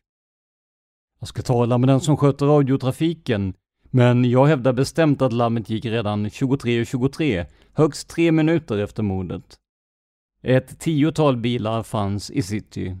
Jag 1.20 1.28
ska 1.28 1.42
tala 1.42 1.78
med 1.78 1.88
den 1.88 2.00
som 2.00 2.16
sköter 2.16 2.46
radiotrafiken, 2.46 3.54
men 3.90 4.24
jag 4.24 4.46
hävdar 4.46 4.72
bestämt 4.72 5.22
att 5.22 5.32
larmet 5.32 5.70
gick 5.70 5.84
redan 5.84 6.26
23.23, 6.26 6.84
23, 6.84 7.46
högst 7.72 8.08
tre 8.08 8.32
minuter 8.32 8.78
efter 8.78 9.02
mordet. 9.02 9.56
Ett 10.42 10.78
tiotal 10.78 11.36
bilar 11.36 11.82
fanns 11.82 12.30
i 12.30 12.42
city. 12.42 12.96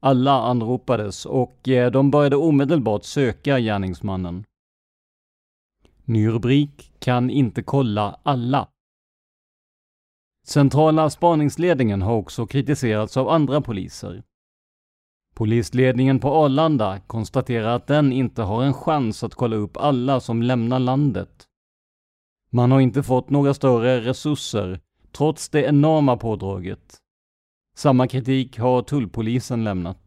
Alla 0.00 0.32
anropades 0.32 1.26
och 1.26 1.68
eh, 1.68 1.90
de 1.90 2.10
började 2.10 2.36
omedelbart 2.36 3.04
söka 3.04 3.60
gärningsmannen. 3.60 4.44
Ny 6.04 6.28
rubrik 6.28 6.92
kan 6.98 7.30
inte 7.30 7.62
kolla 7.62 8.20
alla. 8.22 8.68
Centrala 10.46 11.10
spaningsledningen 11.10 12.02
har 12.02 12.14
också 12.14 12.46
kritiserats 12.46 13.16
av 13.16 13.28
andra 13.28 13.60
poliser. 13.60 14.22
Polisledningen 15.34 16.20
på 16.20 16.28
Arlanda 16.28 17.00
konstaterar 17.06 17.76
att 17.76 17.86
den 17.86 18.12
inte 18.12 18.42
har 18.42 18.62
en 18.62 18.74
chans 18.74 19.24
att 19.24 19.34
kolla 19.34 19.56
upp 19.56 19.76
alla 19.76 20.20
som 20.20 20.42
lämnar 20.42 20.78
landet. 20.78 21.46
Man 22.50 22.70
har 22.70 22.80
inte 22.80 23.02
fått 23.02 23.30
några 23.30 23.54
större 23.54 24.00
resurser, 24.00 24.80
trots 25.12 25.48
det 25.48 25.62
enorma 25.64 26.16
pådraget. 26.16 26.98
Samma 27.74 28.08
kritik 28.08 28.58
har 28.58 28.82
tullpolisen 28.82 29.64
lämnat. 29.64 30.01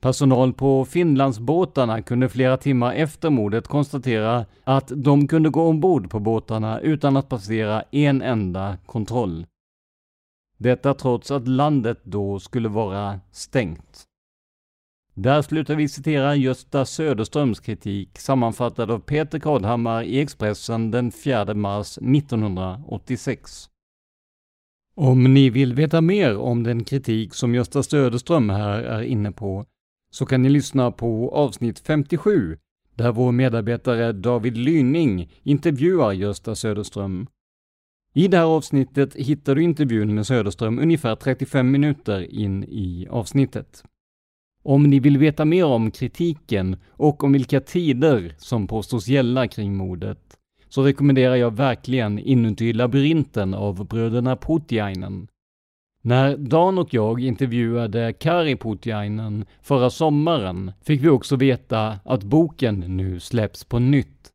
Personal 0.00 0.52
på 0.52 0.84
Finlandsbåtarna 0.84 2.02
kunde 2.02 2.28
flera 2.28 2.56
timmar 2.56 2.94
efter 2.94 3.30
mordet 3.30 3.68
konstatera 3.68 4.46
att 4.64 4.92
de 4.96 5.28
kunde 5.28 5.50
gå 5.50 5.68
ombord 5.68 6.10
på 6.10 6.20
båtarna 6.20 6.80
utan 6.80 7.16
att 7.16 7.28
passera 7.28 7.82
en 7.90 8.22
enda 8.22 8.78
kontroll. 8.86 9.46
Detta 10.58 10.94
trots 10.94 11.30
att 11.30 11.48
landet 11.48 12.00
då 12.02 12.38
skulle 12.38 12.68
vara 12.68 13.20
stängt. 13.30 14.04
Där 15.14 15.42
slutar 15.42 15.74
vi 15.74 15.88
citera 15.88 16.34
Gösta 16.34 16.84
Söderströms 16.84 17.60
kritik 17.60 18.18
sammanfattad 18.18 18.90
av 18.90 18.98
Peter 18.98 19.38
Kadhammar 19.38 20.02
i 20.02 20.20
Expressen 20.20 20.90
den 20.90 21.12
4 21.12 21.54
mars 21.54 21.98
1986. 21.98 23.68
Om 24.94 25.34
ni 25.34 25.50
vill 25.50 25.74
veta 25.74 26.00
mer 26.00 26.38
om 26.38 26.62
den 26.62 26.84
kritik 26.84 27.34
som 27.34 27.54
Gösta 27.54 27.82
Söderström 27.82 28.50
här 28.50 28.82
är 28.82 29.02
inne 29.02 29.32
på 29.32 29.64
så 30.10 30.26
kan 30.26 30.42
ni 30.42 30.48
lyssna 30.48 30.90
på 30.90 31.30
avsnitt 31.34 31.78
57 31.78 32.56
där 32.94 33.12
vår 33.12 33.32
medarbetare 33.32 34.12
David 34.12 34.56
Lyning 34.56 35.32
intervjuar 35.42 36.12
Gösta 36.12 36.54
Söderström. 36.54 37.26
I 38.14 38.28
det 38.28 38.36
här 38.36 38.44
avsnittet 38.44 39.14
hittar 39.14 39.54
du 39.54 39.62
intervjun 39.62 40.14
med 40.14 40.26
Söderström 40.26 40.78
ungefär 40.78 41.16
35 41.16 41.70
minuter 41.70 42.34
in 42.34 42.64
i 42.64 43.06
avsnittet. 43.10 43.84
Om 44.62 44.82
ni 44.82 45.00
vill 45.00 45.18
veta 45.18 45.44
mer 45.44 45.64
om 45.64 45.90
kritiken 45.90 46.76
och 46.88 47.24
om 47.24 47.32
vilka 47.32 47.60
tider 47.60 48.34
som 48.38 48.66
påstås 48.66 49.08
gälla 49.08 49.48
kring 49.48 49.76
mordet 49.76 50.36
så 50.68 50.82
rekommenderar 50.82 51.36
jag 51.36 51.56
verkligen 51.56 52.18
Inuti 52.18 52.72
labyrinten 52.72 53.54
av 53.54 53.86
bröderna 53.86 54.36
Putiainen. 54.36 55.28
När 56.06 56.36
Dan 56.36 56.78
och 56.78 56.94
jag 56.94 57.20
intervjuade 57.20 58.12
Kari 58.12 58.56
Putiainen 58.56 59.44
förra 59.62 59.90
sommaren 59.90 60.72
fick 60.82 61.02
vi 61.02 61.08
också 61.08 61.36
veta 61.36 61.98
att 62.04 62.22
boken 62.22 62.80
nu 62.80 63.20
släpps 63.20 63.64
på 63.64 63.78
nytt. 63.78 64.30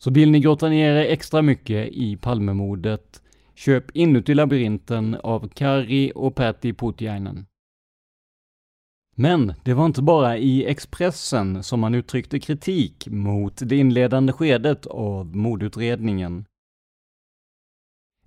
Så 0.00 0.10
vill 0.10 0.30
ni 0.30 0.40
grotta 0.40 0.68
ner 0.68 0.94
er 0.94 1.12
extra 1.12 1.42
mycket 1.42 1.88
i 1.88 2.16
Palmemordet, 2.16 3.22
köp 3.54 3.96
Inuti 3.96 4.34
labyrinten 4.34 5.14
av 5.14 5.48
Kari 5.48 6.12
och 6.14 6.34
Päti 6.34 6.72
Putiainen. 6.72 7.46
Men 9.16 9.54
det 9.64 9.74
var 9.74 9.86
inte 9.86 10.02
bara 10.02 10.38
i 10.38 10.66
Expressen 10.66 11.62
som 11.62 11.80
man 11.80 11.94
uttryckte 11.94 12.40
kritik 12.40 13.08
mot 13.10 13.60
det 13.64 13.76
inledande 13.76 14.32
skedet 14.32 14.86
av 14.86 15.36
mordutredningen. 15.36 16.44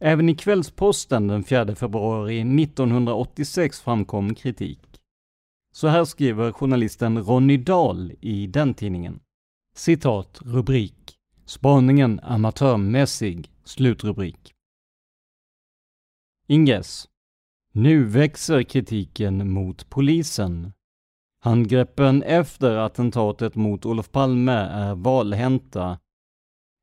Även 0.04 0.30
i 0.30 0.36
Kvällsposten 0.36 1.28
den 1.28 1.44
4 1.44 1.76
februari 1.76 2.64
1986 2.64 3.82
framkom 3.82 4.36
kritik. 4.36 4.80
Så 5.74 5.88
här 5.88 6.06
skriver 6.06 6.52
journalisten 6.52 7.24
Ronny 7.24 7.58
Dahl 7.58 8.14
i 8.22 8.48
den 8.48 8.74
tidningen. 8.74 9.20
Citat, 9.76 10.40
rubrik. 10.46 11.18
Spaningen 11.46 12.20
amatörmässig. 12.20 13.52
Slutrubrik. 13.64 14.54
Ingress. 16.48 17.08
Nu 17.74 18.06
växer 18.06 18.64
kritiken 18.64 19.52
mot 19.52 19.90
polisen. 19.90 20.74
Handgreppen 21.44 22.24
efter 22.24 22.78
attentatet 22.78 23.56
mot 23.56 23.86
Olof 23.86 24.12
Palme 24.12 24.52
är 24.52 24.96
valhänta 24.96 26.00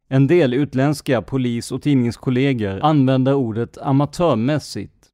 en 0.08 0.26
del 0.26 0.54
utländska 0.54 1.22
polis 1.22 1.72
och 1.72 1.82
tidningskollegor 1.82 2.80
använder 2.80 3.34
ordet 3.34 3.78
amatörmässigt. 3.78 5.08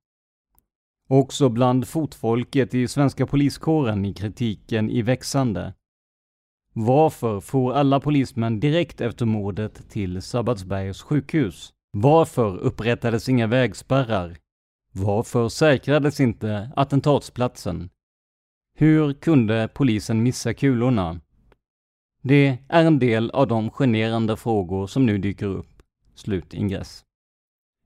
Också 1.08 1.48
bland 1.48 1.88
fotfolket 1.88 2.74
i 2.74 2.88
svenska 2.88 3.26
poliskåren 3.26 4.04
är 4.04 4.12
kritiken 4.12 4.90
i 4.90 5.02
växande. 5.02 5.74
Varför 6.72 7.40
får 7.40 7.72
alla 7.72 8.00
polismän 8.00 8.60
direkt 8.60 9.00
efter 9.00 9.26
mordet 9.26 9.90
till 9.90 10.22
Sabbatsbergs 10.22 11.02
sjukhus? 11.02 11.72
Varför 11.92 12.56
upprättades 12.56 13.28
inga 13.28 13.46
vägspärrar? 13.46 14.36
Varför 14.92 15.48
säkrades 15.48 16.20
inte 16.20 16.70
attentatsplatsen? 16.76 17.90
Hur 18.76 19.12
kunde 19.12 19.68
polisen 19.74 20.22
missa 20.22 20.54
kulorna? 20.54 21.20
Det 22.26 22.58
är 22.68 22.84
en 22.84 22.98
del 22.98 23.30
av 23.30 23.46
de 23.46 23.70
generande 23.70 24.36
frågor 24.36 24.86
som 24.86 25.06
nu 25.06 25.18
dyker 25.18 25.46
upp. 25.46 25.82
Slutingress. 26.14 27.04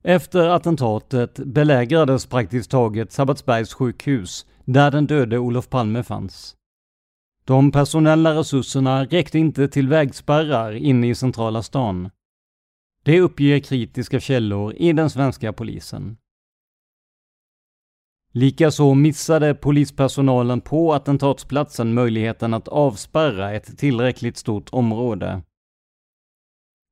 Efter 0.02 0.48
attentatet 0.48 1.38
belägrades 1.38 2.26
praktiskt 2.26 2.70
taget 2.70 3.12
Sabbatsbergs 3.12 3.74
sjukhus, 3.74 4.46
där 4.64 4.90
den 4.90 5.06
döde 5.06 5.38
Olof 5.38 5.68
Palme 5.68 6.02
fanns. 6.02 6.56
De 7.44 7.72
personella 7.72 8.34
resurserna 8.34 9.04
räckte 9.04 9.38
inte 9.38 9.68
till 9.68 9.88
vägspärrar 9.88 10.72
inne 10.72 11.08
i 11.08 11.14
centrala 11.14 11.62
stan. 11.62 12.10
Det 13.04 13.20
uppger 13.20 13.60
kritiska 13.60 14.20
källor 14.20 14.74
i 14.76 14.92
den 14.92 15.10
svenska 15.10 15.52
polisen. 15.52 16.16
Likaså 18.32 18.94
missade 18.94 19.54
polispersonalen 19.54 20.60
på 20.60 20.94
attentatsplatsen 20.94 21.94
möjligheten 21.94 22.54
att 22.54 22.68
avspärra 22.68 23.52
ett 23.52 23.78
tillräckligt 23.78 24.36
stort 24.36 24.68
område. 24.72 25.42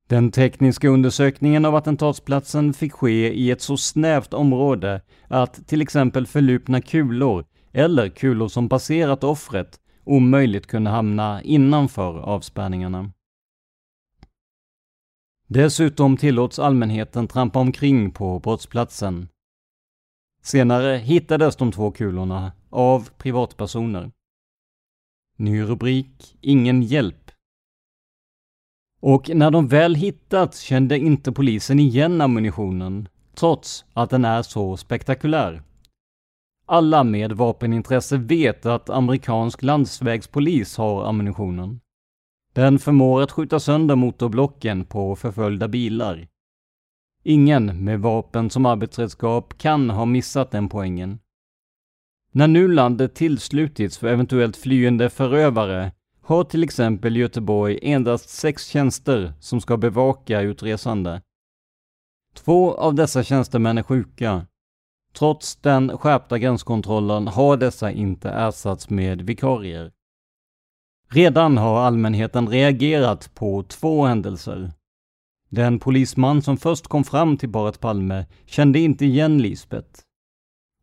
Den 0.09 0.31
tekniska 0.31 0.87
undersökningen 0.89 1.65
av 1.65 1.75
attentatsplatsen 1.75 2.73
fick 2.73 2.93
ske 2.93 3.33
i 3.33 3.51
ett 3.51 3.61
så 3.61 3.77
snävt 3.77 4.33
område 4.33 5.01
att 5.27 5.67
till 5.67 5.81
exempel 5.81 6.27
förlupna 6.27 6.81
kulor 6.81 7.45
eller 7.73 8.09
kulor 8.09 8.47
som 8.47 8.69
passerat 8.69 9.23
offret 9.23 9.79
omöjligt 10.03 10.67
kunde 10.67 10.89
hamna 10.89 11.41
innanför 11.43 12.19
avspärrningarna. 12.19 13.11
Dessutom 15.47 16.17
tillåts 16.17 16.59
allmänheten 16.59 17.27
trampa 17.27 17.59
omkring 17.59 18.11
på 18.11 18.39
brottsplatsen. 18.39 19.27
Senare 20.47 20.97
hittades 20.97 21.55
de 21.55 21.71
två 21.71 21.91
kulorna 21.91 22.51
av 22.69 23.09
privatpersoner. 23.17 24.11
Ny 25.37 25.61
rubrik 25.61 26.37
Ingen 26.41 26.83
hjälp. 26.83 27.31
Och 29.01 29.29
när 29.33 29.51
de 29.51 29.67
väl 29.67 29.95
hittats 29.95 30.59
kände 30.59 30.97
inte 30.97 31.31
polisen 31.31 31.79
igen 31.79 32.21
ammunitionen, 32.21 33.09
trots 33.35 33.85
att 33.93 34.09
den 34.09 34.25
är 34.25 34.41
så 34.41 34.77
spektakulär. 34.77 35.61
Alla 36.65 37.03
med 37.03 37.31
vapenintresse 37.31 38.17
vet 38.17 38.65
att 38.65 38.89
amerikansk 38.89 39.63
landsvägspolis 39.63 40.77
har 40.77 41.05
ammunitionen. 41.05 41.79
Den 42.53 42.79
förmår 42.79 43.21
att 43.21 43.31
skjuta 43.31 43.59
sönder 43.59 43.95
motorblocken 43.95 44.85
på 44.85 45.15
förföljda 45.15 45.67
bilar. 45.67 46.27
Ingen 47.29 47.83
med 47.83 47.99
vapen 47.99 48.49
som 48.49 48.65
arbetsredskap 48.65 49.57
kan 49.57 49.89
ha 49.89 50.05
missat 50.05 50.51
den 50.51 50.69
poängen. 50.69 51.19
När 52.31 52.47
nu 52.47 52.67
landet 52.67 53.15
tillslutits 53.15 53.97
för 53.97 54.07
eventuellt 54.07 54.57
flyende 54.57 55.09
förövare 55.09 55.91
har 56.21 56.43
till 56.43 56.63
exempel 56.63 57.17
Göteborg 57.17 57.79
endast 57.81 58.29
sex 58.29 58.67
tjänster 58.67 59.33
som 59.39 59.61
ska 59.61 59.77
bevaka 59.77 60.41
utresande. 60.41 61.21
Två 62.33 62.73
av 62.73 62.95
dessa 62.95 63.23
tjänstemän 63.23 63.77
är 63.77 63.83
sjuka. 63.83 64.47
Trots 65.13 65.55
den 65.55 65.97
skärpta 65.97 66.37
gränskontrollen 66.37 67.27
har 67.27 67.57
dessa 67.57 67.91
inte 67.91 68.29
ersatts 68.29 68.89
med 68.89 69.21
vikarier. 69.21 69.91
Redan 71.11 71.57
har 71.57 71.79
allmänheten 71.79 72.49
reagerat 72.49 73.35
på 73.35 73.63
två 73.63 74.05
händelser. 74.05 74.71
Den 75.49 75.79
polisman 75.79 76.41
som 76.41 76.57
först 76.57 76.87
kom 76.87 77.03
fram 77.03 77.37
till 77.37 77.51
paret 77.51 77.79
Palme 77.79 78.25
kände 78.45 78.79
inte 78.79 79.05
igen 79.05 79.37
Lisbeth. 79.37 80.01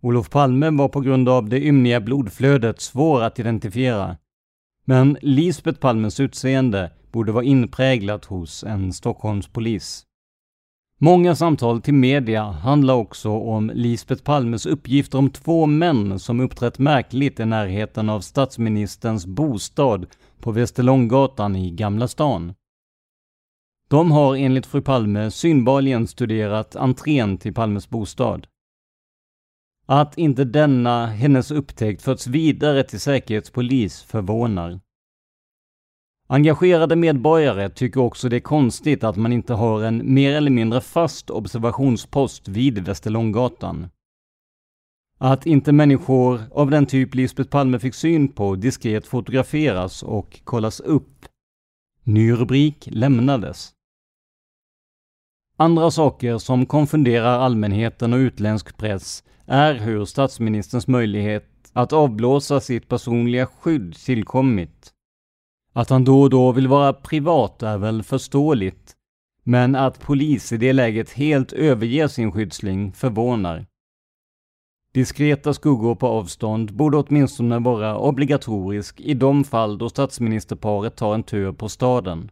Olof 0.02 0.30
Palme 0.30 0.70
var 0.70 0.88
på 0.88 1.00
grund 1.00 1.28
av 1.28 1.48
det 1.48 1.66
ymniga 1.66 2.00
blodflödet 2.00 2.80
svår 2.80 3.22
att 3.22 3.38
identifiera. 3.38 4.16
Men 4.84 5.18
Lisbeth 5.20 5.80
Palmes 5.80 6.20
utseende 6.20 6.90
borde 7.12 7.32
vara 7.32 7.44
inpräglat 7.44 8.24
hos 8.24 8.64
en 8.64 8.92
Stockholmspolis. 8.92 10.06
Många 10.98 11.34
samtal 11.34 11.82
till 11.82 11.94
media 11.94 12.42
handlar 12.44 12.94
också 12.94 13.30
om 13.30 13.70
Lisbeth 13.74 14.22
Palmes 14.22 14.66
uppgifter 14.66 15.18
om 15.18 15.30
två 15.30 15.66
män 15.66 16.18
som 16.18 16.40
uppträtt 16.40 16.78
märkligt 16.78 17.40
i 17.40 17.44
närheten 17.44 18.10
av 18.10 18.20
statsministerns 18.20 19.26
bostad 19.26 20.06
på 20.40 20.50
Västerlånggatan 20.52 21.56
i 21.56 21.70
Gamla 21.70 22.08
stan. 22.08 22.54
De 23.88 24.10
har 24.10 24.36
enligt 24.36 24.66
fru 24.66 24.82
Palme 24.82 25.30
synbarligen 25.30 26.06
studerat 26.06 26.76
entrén 26.76 27.38
till 27.38 27.54
Palmes 27.54 27.90
bostad. 27.90 28.46
Att 29.86 30.18
inte 30.18 30.44
denna 30.44 31.06
hennes 31.06 31.50
upptäckt 31.50 32.02
förts 32.02 32.26
vidare 32.26 32.82
till 32.82 33.00
säkerhetspolis 33.00 34.02
förvånar. 34.02 34.80
Engagerade 36.26 36.96
medborgare 36.96 37.68
tycker 37.68 38.00
också 38.00 38.28
det 38.28 38.36
är 38.36 38.40
konstigt 38.40 39.04
att 39.04 39.16
man 39.16 39.32
inte 39.32 39.54
har 39.54 39.82
en 39.82 40.14
mer 40.14 40.36
eller 40.36 40.50
mindre 40.50 40.80
fast 40.80 41.30
observationspost 41.30 42.48
vid 42.48 42.78
Västerlånggatan. 42.78 43.88
Att 45.18 45.46
inte 45.46 45.72
människor 45.72 46.40
av 46.50 46.70
den 46.70 46.86
typ 46.86 47.14
Lisbeth 47.14 47.50
Palme 47.50 47.78
fick 47.78 47.94
syn 47.94 48.28
på 48.28 48.54
diskret 48.54 49.06
fotograferas 49.06 50.02
och 50.02 50.40
kollas 50.44 50.80
upp. 50.80 51.26
Ny 52.06 52.32
rubrik 52.32 52.88
lämnades. 52.90 53.72
Andra 55.56 55.90
saker 55.90 56.38
som 56.38 56.66
konfunderar 56.66 57.38
allmänheten 57.38 58.12
och 58.12 58.16
utländsk 58.18 58.76
press 58.76 59.24
är 59.46 59.74
hur 59.74 60.04
statsministerns 60.04 60.88
möjlighet 60.88 61.70
att 61.72 61.92
avblåsa 61.92 62.60
sitt 62.60 62.88
personliga 62.88 63.46
skydd 63.46 63.94
tillkommit. 63.94 64.92
Att 65.72 65.90
han 65.90 66.04
då 66.04 66.22
och 66.22 66.30
då 66.30 66.52
vill 66.52 66.68
vara 66.68 66.92
privat 66.92 67.62
är 67.62 67.78
väl 67.78 68.02
förståeligt, 68.02 68.92
men 69.42 69.74
att 69.74 70.00
polis 70.00 70.52
i 70.52 70.56
det 70.56 70.72
läget 70.72 71.10
helt 71.10 71.52
överger 71.52 72.08
sin 72.08 72.32
skyddsling 72.32 72.92
förvånar. 72.92 73.66
Diskreta 74.94 75.54
skuggor 75.54 75.94
på 75.94 76.06
avstånd 76.06 76.72
borde 76.72 76.96
åtminstone 76.96 77.58
vara 77.58 77.98
obligatorisk 77.98 79.00
i 79.00 79.14
de 79.14 79.44
fall 79.44 79.78
då 79.78 79.88
statsministerparet 79.88 80.96
tar 80.96 81.14
en 81.14 81.22
tur 81.22 81.52
på 81.52 81.68
staden. 81.68 82.30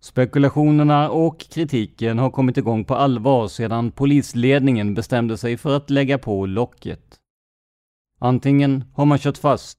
Spekulationerna 0.00 1.10
och 1.10 1.40
kritiken 1.40 2.18
har 2.18 2.30
kommit 2.30 2.56
igång 2.56 2.84
på 2.84 2.94
allvar 2.94 3.48
sedan 3.48 3.92
polisledningen 3.92 4.94
bestämde 4.94 5.38
sig 5.38 5.56
för 5.56 5.76
att 5.76 5.90
lägga 5.90 6.18
på 6.18 6.46
locket. 6.46 7.20
Antingen 8.18 8.84
har 8.94 9.04
man 9.04 9.18
kört 9.18 9.38
fast, 9.38 9.78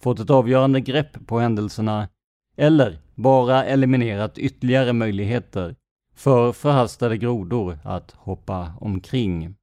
fått 0.00 0.20
ett 0.20 0.30
avgörande 0.30 0.80
grepp 0.80 1.26
på 1.26 1.38
händelserna, 1.38 2.08
eller 2.56 2.98
bara 3.14 3.64
eliminerat 3.64 4.38
ytterligare 4.38 4.92
möjligheter 4.92 5.76
för 6.16 6.52
förhastade 6.52 7.16
grodor 7.16 7.78
att 7.84 8.10
hoppa 8.10 8.72
omkring. 8.80 9.56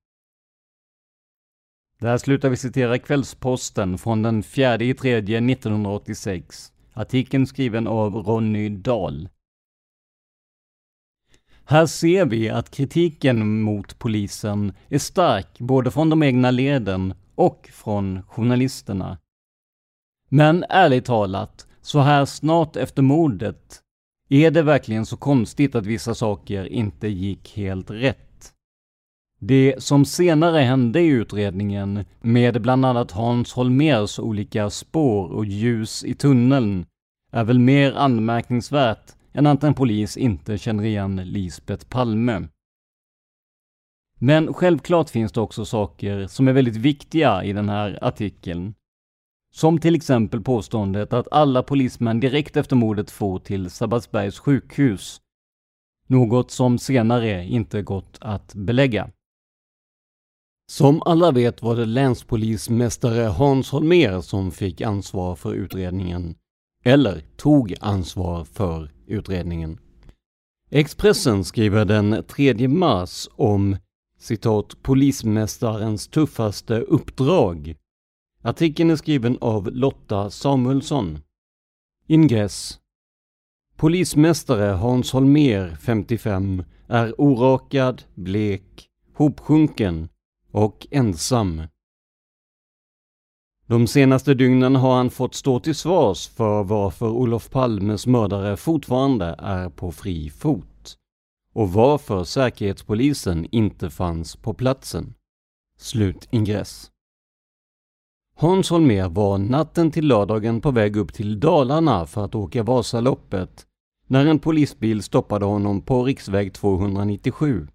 Där 2.02 2.18
slutar 2.18 2.49
vi 2.49 2.58
citera 2.58 2.97
Kvällsposten 2.97 3.97
från 3.97 4.22
den 4.22 4.43
4 4.43 4.76
i 4.76 4.93
tredje 4.93 5.38
1986. 5.38 6.74
Artikeln 6.93 7.47
skriven 7.47 7.88
av 7.88 8.16
Ronny 8.16 8.70
Dahl. 8.70 9.30
Här 11.66 11.86
ser 11.86 12.26
vi 12.26 12.49
att 12.49 12.72
kritiken 12.72 13.62
mot 13.62 13.99
polisen 13.99 14.74
är 14.89 14.97
stark 14.97 15.60
både 15.60 15.91
från 15.91 16.10
de 16.10 16.24
egna 16.24 16.52
leden 16.52 17.14
och 17.36 17.70
från 17.74 18.24
journalisterna. 18.24 19.18
Men 20.30 20.66
ärligt 20.70 21.06
talat, 21.06 21.68
så 21.82 21.99
här 21.99 22.26
snart 22.26 22.76
efter 22.76 23.02
mordet, 23.02 23.82
är 24.30 24.52
det 24.52 24.62
verkligen 24.62 25.06
så 25.06 25.18
konstigt 25.18 25.76
att 25.76 25.86
vissa 25.86 26.16
saker 26.16 26.66
inte 26.66 27.08
gick 27.08 27.58
helt 27.58 27.91
rätt? 27.91 28.30
Det 29.43 29.75
som 29.77 30.05
senare 30.05 30.59
hände 30.59 31.01
i 31.01 31.07
utredningen, 31.07 32.05
med 32.19 32.61
bland 32.61 32.85
annat 32.85 33.11
Hans 33.11 33.53
Holmers 33.53 34.19
olika 34.19 34.69
spår 34.69 35.29
och 35.31 35.45
ljus 35.45 36.03
i 36.03 36.13
tunneln, 36.13 36.85
är 37.31 37.43
väl 37.43 37.59
mer 37.59 37.93
anmärkningsvärt 37.93 39.15
än 39.33 39.47
att 39.47 39.63
en 39.63 39.73
polis 39.73 40.17
inte 40.17 40.57
känner 40.57 40.83
igen 40.83 41.15
Lisbet 41.15 41.89
Palme. 41.89 42.47
Men 44.19 44.53
självklart 44.53 45.09
finns 45.09 45.31
det 45.31 45.41
också 45.41 45.65
saker 45.65 46.27
som 46.27 46.47
är 46.47 46.53
väldigt 46.53 46.75
viktiga 46.75 47.43
i 47.43 47.53
den 47.53 47.69
här 47.69 47.99
artikeln. 48.01 48.73
Som 49.53 49.79
till 49.79 49.95
exempel 49.95 50.41
påståendet 50.41 51.13
att 51.13 51.27
alla 51.31 51.63
polismän 51.63 52.19
direkt 52.19 52.57
efter 52.57 52.75
mordet 52.75 53.11
for 53.11 53.39
till 53.39 53.69
Sabbatsbergs 53.69 54.39
sjukhus. 54.39 55.21
Något 56.07 56.51
som 56.51 56.79
senare 56.79 57.45
inte 57.45 57.81
gått 57.81 58.17
att 58.21 58.53
belägga. 58.55 59.09
Som 60.72 61.01
alla 61.05 61.32
vet 61.32 61.61
var 61.61 61.76
det 61.76 61.86
länspolismästare 61.86 63.22
Hans 63.22 63.72
Holmer 63.72 64.22
som 64.22 64.51
fick 64.51 64.82
ansvar 64.82 65.36
för 65.36 65.53
utredningen. 65.53 66.36
Eller 66.84 67.24
tog 67.38 67.76
ansvar 67.80 68.43
för 68.43 68.91
utredningen. 69.07 69.80
Expressen 70.69 71.43
skriver 71.43 71.86
den 71.86 72.24
3 72.28 72.67
mars 72.67 73.30
om 73.36 73.78
citat 74.19 74.82
polismästarens 74.82 76.07
tuffaste 76.07 76.80
uppdrag. 76.80 77.76
Artikeln 78.41 78.89
är 78.89 78.95
skriven 78.95 79.38
av 79.41 79.67
Lotta 79.72 80.30
Samuelsson. 80.30 81.19
Ingress 82.07 82.80
Polismästare 83.76 84.72
Hans 84.72 85.11
Holmer, 85.11 85.78
55, 85.82 86.63
är 86.88 87.22
orakad, 87.22 88.03
blek, 88.15 88.89
hopsjunken 89.13 90.07
och 90.52 90.88
ensam. 90.91 91.62
De 93.66 93.88
senaste 93.88 94.34
dygnen 94.34 94.76
har 94.76 94.95
han 94.95 95.10
fått 95.10 95.36
stå 95.36 95.60
till 95.60 95.76
svars 95.76 96.28
för 96.28 96.64
varför 96.64 97.10
Olof 97.10 97.49
Palmes 97.49 98.08
mördare 98.08 98.58
fortfarande 98.58 99.36
är 99.39 99.70
på 99.70 99.91
fri 99.91 100.30
fot 100.30 100.97
och 101.54 101.74
varför 101.74 102.24
Säkerhetspolisen 102.24 103.47
inte 103.52 103.89
fanns 103.89 104.36
på 104.36 104.54
platsen. 104.54 105.14
Slutingress. 105.78 106.91
Hans 108.36 108.70
Holmér 108.70 109.10
var 109.10 109.38
natten 109.38 109.91
till 109.91 110.08
lördagen 110.08 110.62
på 110.62 110.72
väg 110.72 110.95
upp 110.95 111.14
till 111.14 111.39
Dalarna 111.39 112.06
för 112.06 112.26
att 112.26 112.36
åka 112.36 112.64
Vasaloppet 112.64 113.66
när 114.08 114.26
en 114.26 114.39
polisbil 114.39 115.04
stoppade 115.04 115.45
honom 115.45 115.82
på 115.82 116.04
riksväg 116.04 116.54
297. 116.54 117.68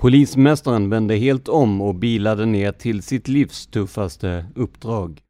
Polismästaren 0.00 0.90
vände 0.90 1.16
helt 1.16 1.48
om 1.48 1.80
och 1.80 1.94
bilade 1.94 2.46
ner 2.46 2.72
till 2.72 3.02
sitt 3.02 3.28
livs 3.28 3.66
tuffaste 3.66 4.46
uppdrag. 4.54 5.22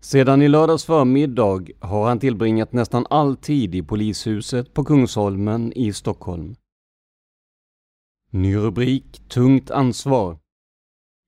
Sedan 0.00 0.42
i 0.42 0.48
lördags 0.48 0.84
förmiddag 0.84 1.66
har 1.80 2.08
han 2.08 2.18
tillbringat 2.18 2.72
nästan 2.72 3.06
all 3.10 3.36
tid 3.36 3.74
i 3.74 3.82
polishuset 3.82 4.74
på 4.74 4.84
Kungsholmen 4.84 5.72
i 5.72 5.92
Stockholm. 5.92 6.54
Ny 8.30 8.56
rubrik 8.56 9.28
Tungt 9.28 9.70
ansvar. 9.70 10.38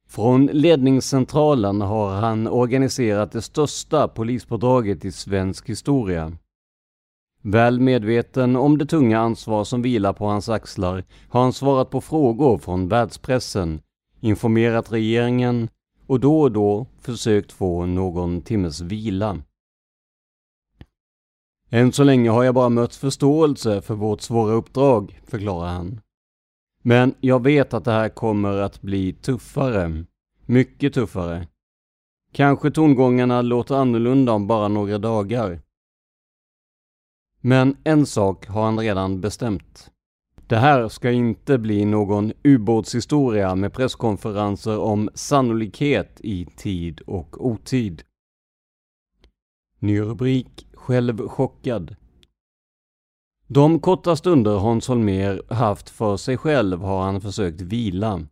Från 0.09 0.47
ledningscentralen 0.47 1.81
har 1.81 2.21
han 2.21 2.47
organiserat 2.47 3.33
det 3.33 3.43
största 3.43 4.09
polispådraget 4.09 5.05
i 5.05 5.13
svensk 5.13 5.69
historia. 5.69 6.37
Väl 7.43 7.81
medveten 7.81 8.57
om 8.57 8.79
det 8.79 8.87
tunga 8.87 9.19
ansvar 9.19 9.65
som 9.65 9.83
vilar 9.83 10.13
på 10.13 10.27
hans 10.27 10.49
axlar 10.49 11.05
har 11.29 11.43
han 11.43 11.53
svarat 11.53 11.91
på 11.91 12.01
frågor 12.01 12.59
från 12.59 12.89
världspressen, 12.89 13.81
informerat 14.21 14.93
regeringen 14.93 15.69
och 16.07 16.21
då 16.21 16.41
och 16.41 16.53
då 16.53 16.87
försökt 17.01 17.53
få 17.53 17.87
någon 17.87 18.43
timmes 18.43 18.81
vila. 18.81 19.39
Än 21.71 21.93
så 21.93 22.05
länge 22.05 22.31
har 22.31 22.45
jag 22.45 22.55
bara 22.55 22.69
mött 22.69 22.95
förståelse 22.95 23.83
för 23.83 23.95
vårt 23.95 24.21
svåra 24.21 24.53
uppdrag, 24.53 25.21
förklarar 25.27 25.69
han. 25.69 26.01
Men 26.83 27.15
jag 27.21 27.43
vet 27.43 27.75
att 27.75 27.85
det 27.85 27.93
här 27.93 28.09
kommer 28.09 28.57
att 28.57 28.83
bli 28.83 29.13
tuffare. 29.13 30.05
Mycket 30.47 30.95
tuffare. 30.95 31.49
Kanske 32.33 32.71
tongångarna 32.71 33.43
låter 33.43 33.75
annorlunda 33.75 34.33
om 34.33 34.47
bara 34.47 34.69
några 34.69 34.99
dagar. 34.99 35.61
Men 37.45 37.77
en 37.85 38.07
sak 38.07 38.47
har 38.47 38.65
han 38.65 38.79
redan 38.79 39.21
bestämt. 39.21 39.91
Det 40.47 40.57
här 40.57 40.89
ska 40.89 41.11
inte 41.11 41.59
bli 41.59 41.85
någon 41.85 42.33
ubåtshistoria 42.45 43.55
med 43.55 43.73
presskonferenser 43.73 44.79
om 44.79 45.11
sannolikhet 45.15 46.21
i 46.21 46.47
tid 46.57 47.01
och 47.01 47.47
otid. 47.47 48.03
Ny 49.79 50.01
rubrik 50.01 50.67
Själv 50.75 51.29
chockad. 51.29 51.97
De 53.47 53.81
korta 53.81 54.17
stunder 54.17 54.59
Hans 54.59 54.89
Holmér 54.89 55.53
haft 55.55 55.91
för 55.91 56.17
sig 56.17 56.37
själv 56.37 56.81
har 56.81 57.03
han 57.03 57.21
försökt 57.21 57.61
vila. 57.61 58.27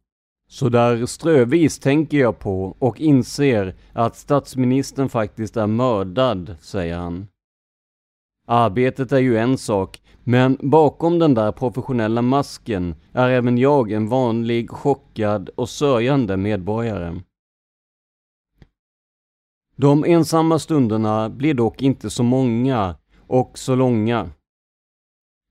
Så 0.48 0.68
där 0.68 1.06
strövis 1.06 1.78
tänker 1.78 2.18
jag 2.18 2.38
på 2.38 2.76
och 2.78 3.00
inser 3.00 3.76
att 3.92 4.16
statsministern 4.16 5.08
faktiskt 5.08 5.56
är 5.56 5.66
mördad, 5.66 6.56
säger 6.60 6.96
han. 6.96 7.26
Arbetet 8.52 9.12
är 9.12 9.18
ju 9.18 9.38
en 9.38 9.58
sak, 9.58 10.02
men 10.24 10.58
bakom 10.60 11.18
den 11.18 11.34
där 11.34 11.52
professionella 11.52 12.22
masken 12.22 12.94
är 13.12 13.30
även 13.30 13.58
jag 13.58 13.92
en 13.92 14.08
vanlig, 14.08 14.70
chockad 14.70 15.48
och 15.48 15.68
sörjande 15.68 16.36
medborgare. 16.36 17.20
De 19.76 20.04
ensamma 20.04 20.58
stunderna 20.58 21.28
blir 21.28 21.54
dock 21.54 21.82
inte 21.82 22.10
så 22.10 22.22
många 22.22 22.96
och 23.26 23.58
så 23.58 23.74
långa. 23.74 24.30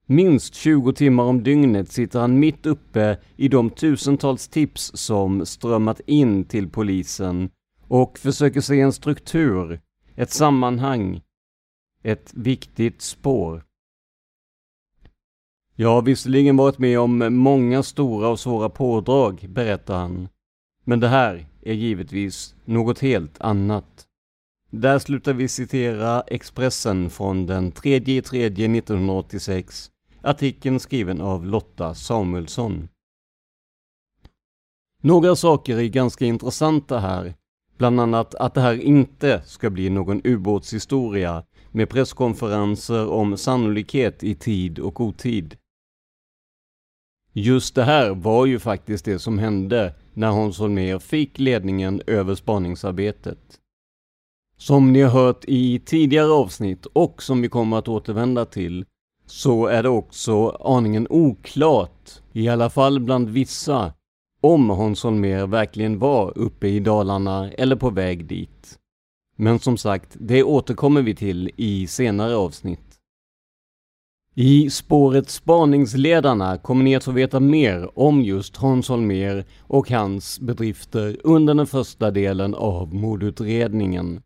Minst 0.06 0.54
20 0.54 0.92
timmar 0.92 1.24
om 1.24 1.42
dygnet 1.42 1.92
sitter 1.92 2.20
han 2.20 2.38
mitt 2.38 2.66
uppe 2.66 3.18
i 3.36 3.48
de 3.48 3.70
tusentals 3.70 4.48
tips 4.48 4.90
som 4.94 5.46
strömmat 5.46 6.00
in 6.06 6.44
till 6.44 6.68
polisen 6.68 7.50
och 7.88 8.18
försöker 8.18 8.60
se 8.60 8.80
en 8.80 8.92
struktur, 8.92 9.80
ett 10.16 10.30
sammanhang, 10.30 11.20
ett 12.02 12.32
viktigt 12.34 13.02
spår. 13.02 13.64
Jag 15.74 15.88
har 15.88 16.02
visserligen 16.02 16.56
varit 16.56 16.78
med 16.78 17.00
om 17.00 17.34
många 17.36 17.82
stora 17.82 18.28
och 18.28 18.40
svåra 18.40 18.68
pådrag, 18.68 19.46
berättar 19.48 19.98
han. 19.98 20.28
Men 20.84 21.00
det 21.00 21.08
här 21.08 21.46
är 21.62 21.74
givetvis 21.74 22.54
något 22.64 22.98
helt 22.98 23.40
annat. 23.40 24.06
Där 24.70 24.98
slutar 24.98 25.32
vi 25.32 25.48
citera 25.48 26.20
Expressen 26.20 27.10
från 27.10 27.46
den 27.46 27.72
3 27.72 28.00
3 28.00 28.46
1986 28.46 29.90
Artikeln 30.22 30.80
skriven 30.80 31.20
av 31.20 31.46
Lotta 31.46 31.94
Samuelsson. 31.94 32.88
Några 35.02 35.36
saker 35.36 35.78
är 35.78 35.88
ganska 35.88 36.24
intressanta 36.24 36.98
här. 36.98 37.34
Bland 37.78 38.00
annat 38.00 38.34
att 38.34 38.54
det 38.54 38.60
här 38.60 38.80
inte 38.80 39.42
ska 39.44 39.70
bli 39.70 39.90
någon 39.90 40.20
ubåtshistoria 40.24 41.44
med 41.72 41.88
presskonferenser 41.88 43.08
om 43.08 43.36
sannolikhet 43.36 44.24
i 44.24 44.34
tid 44.34 44.78
och 44.78 45.00
otid. 45.00 45.56
Just 47.32 47.74
det 47.74 47.84
här 47.84 48.10
var 48.10 48.46
ju 48.46 48.58
faktiskt 48.58 49.04
det 49.04 49.18
som 49.18 49.38
hände 49.38 49.94
när 50.14 50.28
Hans 50.28 50.58
Holmér 50.58 50.98
fick 50.98 51.38
ledningen 51.38 52.02
över 52.06 52.34
spaningsarbetet. 52.34 53.38
Som 54.56 54.92
ni 54.92 55.02
har 55.02 55.10
hört 55.10 55.44
i 55.44 55.78
tidigare 55.78 56.30
avsnitt 56.30 56.86
och 56.86 57.22
som 57.22 57.42
vi 57.42 57.48
kommer 57.48 57.78
att 57.78 57.88
återvända 57.88 58.44
till 58.44 58.84
så 59.26 59.66
är 59.66 59.82
det 59.82 59.88
också 59.88 60.48
aningen 60.48 61.06
oklart, 61.10 62.10
i 62.32 62.48
alla 62.48 62.70
fall 62.70 63.00
bland 63.00 63.28
vissa, 63.28 63.92
om 64.40 64.70
Hans 64.70 65.04
Holmér 65.04 65.46
verkligen 65.46 65.98
var 65.98 66.38
uppe 66.38 66.68
i 66.68 66.80
Dalarna 66.80 67.52
eller 67.52 67.76
på 67.76 67.90
väg 67.90 68.24
dit. 68.24 68.79
Men 69.40 69.58
som 69.58 69.76
sagt, 69.76 70.16
det 70.20 70.42
återkommer 70.42 71.02
vi 71.02 71.14
till 71.14 71.50
i 71.56 71.86
senare 71.86 72.36
avsnitt. 72.36 72.98
I 74.34 74.70
spåret 74.70 75.30
Spaningsledarna 75.30 76.58
kommer 76.58 76.84
ni 76.84 76.96
att 76.96 77.04
få 77.04 77.10
veta 77.12 77.40
mer 77.40 77.98
om 77.98 78.22
just 78.22 78.56
Hans 78.56 78.88
Holmér 78.88 79.44
och 79.60 79.90
hans 79.90 80.40
bedrifter 80.40 81.16
under 81.24 81.54
den 81.54 81.66
första 81.66 82.10
delen 82.10 82.54
av 82.54 82.94
mordutredningen. 82.94 84.22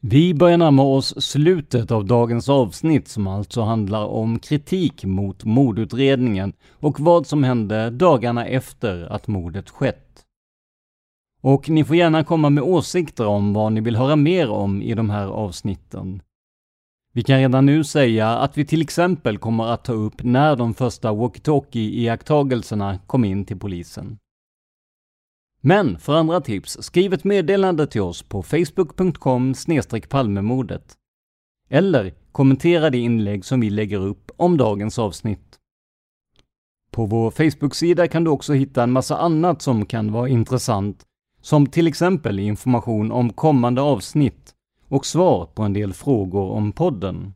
Vi 0.00 0.34
börjar 0.34 0.58
närma 0.58 0.82
oss 0.82 1.24
slutet 1.24 1.90
av 1.90 2.04
dagens 2.04 2.48
avsnitt 2.48 3.08
som 3.08 3.26
alltså 3.26 3.60
handlar 3.62 4.04
om 4.04 4.38
kritik 4.38 5.04
mot 5.04 5.44
mordutredningen 5.44 6.52
och 6.70 7.00
vad 7.00 7.26
som 7.26 7.44
hände 7.44 7.90
dagarna 7.90 8.46
efter 8.46 9.12
att 9.12 9.26
mordet 9.26 9.70
skett. 9.70 10.08
Och 11.42 11.68
ni 11.68 11.84
får 11.84 11.96
gärna 11.96 12.24
komma 12.24 12.50
med 12.50 12.64
åsikter 12.64 13.26
om 13.26 13.52
vad 13.52 13.72
ni 13.72 13.80
vill 13.80 13.96
höra 13.96 14.16
mer 14.16 14.50
om 14.50 14.82
i 14.82 14.94
de 14.94 15.10
här 15.10 15.26
avsnitten. 15.26 16.22
Vi 17.14 17.22
kan 17.22 17.38
redan 17.38 17.66
nu 17.66 17.84
säga 17.84 18.28
att 18.28 18.58
vi 18.58 18.64
till 18.64 18.82
exempel 18.82 19.38
kommer 19.38 19.64
att 19.64 19.84
ta 19.84 19.92
upp 19.92 20.22
när 20.22 20.56
de 20.56 20.74
första 20.74 21.12
walkie-talkie-iakttagelserna 21.12 22.98
kom 23.06 23.24
in 23.24 23.44
till 23.44 23.58
polisen. 23.58 24.18
Men 25.60 25.98
för 25.98 26.14
andra 26.14 26.40
tips, 26.40 26.78
skriv 26.80 27.14
ett 27.14 27.24
meddelande 27.24 27.86
till 27.86 28.00
oss 28.00 28.22
på 28.22 28.42
facebook.com 28.42 29.54
palmemordet. 30.08 30.96
Eller 31.68 32.14
kommentera 32.32 32.90
det 32.90 32.98
inlägg 32.98 33.44
som 33.44 33.60
vi 33.60 33.70
lägger 33.70 33.98
upp 33.98 34.30
om 34.36 34.56
dagens 34.56 34.98
avsnitt. 34.98 35.58
På 36.90 37.06
vår 37.06 37.30
Facebook-sida 37.30 38.08
kan 38.08 38.24
du 38.24 38.30
också 38.30 38.52
hitta 38.52 38.82
en 38.82 38.92
massa 38.92 39.16
annat 39.16 39.62
som 39.62 39.86
kan 39.86 40.12
vara 40.12 40.28
intressant, 40.28 41.06
som 41.42 41.66
till 41.66 41.86
exempel 41.86 42.38
information 42.38 43.12
om 43.12 43.32
kommande 43.32 43.80
avsnitt 43.82 44.54
och 44.88 45.06
svar 45.06 45.46
på 45.46 45.62
en 45.62 45.72
del 45.72 45.92
frågor 45.92 46.50
om 46.50 46.72
podden. 46.72 47.34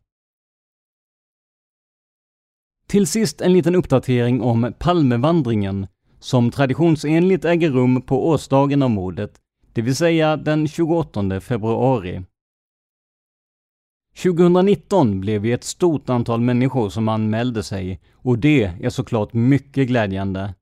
Till 2.86 3.06
sist 3.06 3.40
en 3.40 3.52
liten 3.52 3.74
uppdatering 3.74 4.42
om 4.42 4.74
Palmevandringen 4.78 5.86
som 6.20 6.50
traditionsenligt 6.50 7.44
äger 7.44 7.70
rum 7.70 8.02
på 8.02 8.28
årsdagen 8.28 8.82
av 8.82 8.90
mordet, 8.90 9.40
det 9.72 9.82
vill 9.82 9.96
säga 9.96 10.36
den 10.36 10.68
28 10.68 11.40
februari. 11.40 12.24
2019 14.22 15.20
blev 15.20 15.42
vi 15.42 15.52
ett 15.52 15.64
stort 15.64 16.10
antal 16.10 16.40
människor 16.40 16.88
som 16.88 17.08
anmälde 17.08 17.62
sig 17.62 18.00
och 18.12 18.38
det 18.38 18.64
är 18.64 18.90
såklart 18.90 19.32
mycket 19.32 19.88
glädjande. 19.88 20.54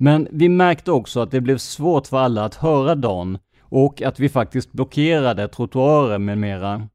Men 0.00 0.28
vi 0.30 0.48
märkte 0.48 0.92
också 0.92 1.20
att 1.20 1.30
det 1.30 1.40
blev 1.40 1.58
svårt 1.58 2.06
för 2.06 2.18
alla 2.18 2.44
att 2.44 2.54
höra 2.54 2.94
Dan 2.94 3.38
och 3.60 4.02
att 4.02 4.20
vi 4.20 4.28
faktiskt 4.28 4.72
blockerade 4.72 5.48
trottoarer 5.48 6.18
med 6.18 6.38
mera. 6.38 6.88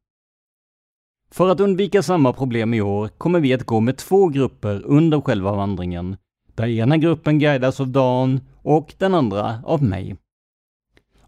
För 1.30 1.48
att 1.48 1.60
undvika 1.60 2.02
samma 2.02 2.32
problem 2.32 2.74
i 2.74 2.80
år 2.80 3.08
kommer 3.08 3.40
vi 3.40 3.54
att 3.54 3.64
gå 3.64 3.80
med 3.80 3.96
två 3.96 4.28
grupper 4.28 4.82
under 4.84 5.20
själva 5.20 5.52
vandringen 5.52 6.16
där 6.54 6.66
ena 6.66 6.96
gruppen 6.96 7.38
guidas 7.38 7.80
av 7.80 7.88
Dan 7.88 8.40
och 8.62 8.94
den 8.98 9.14
andra 9.14 9.58
av 9.64 9.82
mig. 9.82 10.16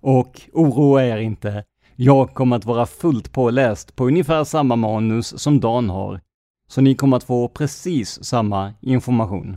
Och 0.01 0.41
oroa 0.53 1.05
er 1.05 1.17
inte, 1.17 1.65
jag 1.97 2.35
kommer 2.35 2.57
att 2.57 2.65
vara 2.65 2.87
fullt 2.87 3.33
påläst 3.33 3.97
på 3.97 4.07
ungefär 4.07 4.45
samma 4.45 4.77
manus 4.77 5.43
som 5.43 5.61
Dan 5.61 5.91
har, 5.91 6.21
så 6.69 6.81
ni 6.81 6.95
kommer 6.95 7.17
att 7.17 7.25
få 7.25 7.49
precis 7.49 8.25
samma 8.25 8.75
information. 8.81 9.57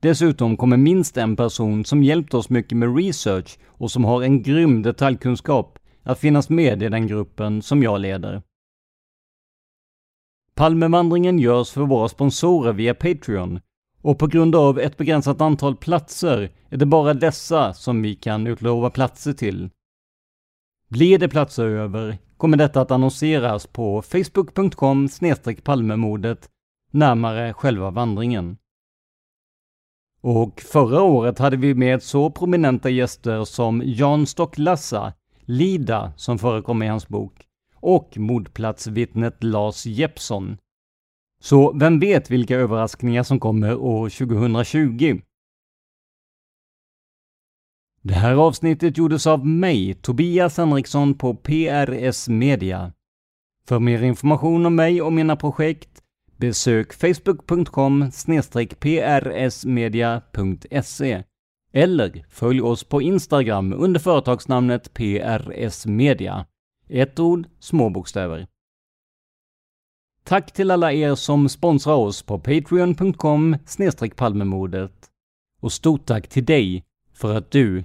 Dessutom 0.00 0.56
kommer 0.56 0.76
minst 0.76 1.16
en 1.16 1.36
person 1.36 1.84
som 1.84 2.02
hjälpt 2.02 2.34
oss 2.34 2.50
mycket 2.50 2.78
med 2.78 2.96
research 2.96 3.58
och 3.66 3.90
som 3.90 4.04
har 4.04 4.22
en 4.22 4.42
grym 4.42 4.82
detaljkunskap 4.82 5.78
att 6.02 6.18
finnas 6.18 6.48
med 6.50 6.82
i 6.82 6.88
den 6.88 7.06
gruppen 7.06 7.62
som 7.62 7.82
jag 7.82 8.00
leder. 8.00 8.42
Palmevandringen 10.54 11.38
görs 11.38 11.70
för 11.70 11.80
våra 11.80 12.08
sponsorer 12.08 12.72
via 12.72 12.94
Patreon 12.94 13.60
och 14.02 14.18
på 14.18 14.26
grund 14.26 14.54
av 14.54 14.78
ett 14.78 14.96
begränsat 14.96 15.40
antal 15.40 15.76
platser 15.76 16.50
är 16.68 16.76
det 16.76 16.86
bara 16.86 17.14
dessa 17.14 17.74
som 17.74 18.02
vi 18.02 18.14
kan 18.14 18.46
utlova 18.46 18.90
platser 18.90 19.32
till. 19.32 19.70
Blir 20.88 21.18
det 21.18 21.28
platser 21.28 21.64
över 21.64 22.18
kommer 22.36 22.56
detta 22.56 22.80
att 22.80 22.90
annonseras 22.90 23.66
på 23.66 24.02
facebook.com 24.02 25.08
palmemodet 25.64 26.48
närmare 26.90 27.52
själva 27.52 27.90
vandringen. 27.90 28.56
Och 30.20 30.60
förra 30.60 31.02
året 31.02 31.38
hade 31.38 31.56
vi 31.56 31.74
med 31.74 32.02
så 32.02 32.30
prominenta 32.30 32.90
gäster 32.90 33.44
som 33.44 33.82
Jan 33.84 34.26
Stocklassa, 34.26 35.12
Lida 35.40 36.12
som 36.16 36.38
förekommer 36.38 36.86
i 36.86 36.88
hans 36.88 37.08
bok, 37.08 37.46
och 37.74 38.18
mordplatsvittnet 38.18 39.44
Lars 39.44 39.86
Jeppsson. 39.86 40.56
Så 41.40 41.72
vem 41.72 42.00
vet 42.00 42.30
vilka 42.30 42.56
överraskningar 42.56 43.22
som 43.22 43.40
kommer 43.40 43.76
år 43.76 44.08
2020? 44.08 45.20
Det 48.02 48.14
här 48.14 48.34
avsnittet 48.34 48.98
gjordes 48.98 49.26
av 49.26 49.46
mig, 49.46 49.94
Tobias 49.94 50.56
Henriksson 50.56 51.14
på 51.14 51.34
PRS 51.34 52.28
Media. 52.28 52.92
För 53.66 53.78
mer 53.78 54.02
information 54.02 54.66
om 54.66 54.74
mig 54.74 55.02
och 55.02 55.12
mina 55.12 55.36
projekt 55.36 55.97
besök 56.38 56.92
facebook.com 56.92 58.10
prsmedia.se 58.80 60.44
eller 61.72 62.24
följ 62.28 62.60
oss 62.60 62.84
på 62.84 63.02
Instagram 63.02 63.72
under 63.72 64.00
företagsnamnet 64.00 64.94
PRS 64.94 65.86
Media. 65.86 66.46
Ett 66.88 67.18
ord, 67.18 67.46
små 67.58 67.90
bokstäver. 67.90 68.46
Tack 70.24 70.52
till 70.52 70.70
alla 70.70 70.92
er 70.92 71.14
som 71.14 71.48
sponsrar 71.48 71.94
oss 71.94 72.22
på 72.22 72.38
patreon.com 72.38 73.56
palmemodet. 74.16 75.10
Och 75.60 75.72
stort 75.72 76.06
tack 76.06 76.28
till 76.28 76.44
dig 76.44 76.84
för 77.12 77.34
att 77.34 77.50
du 77.50 77.84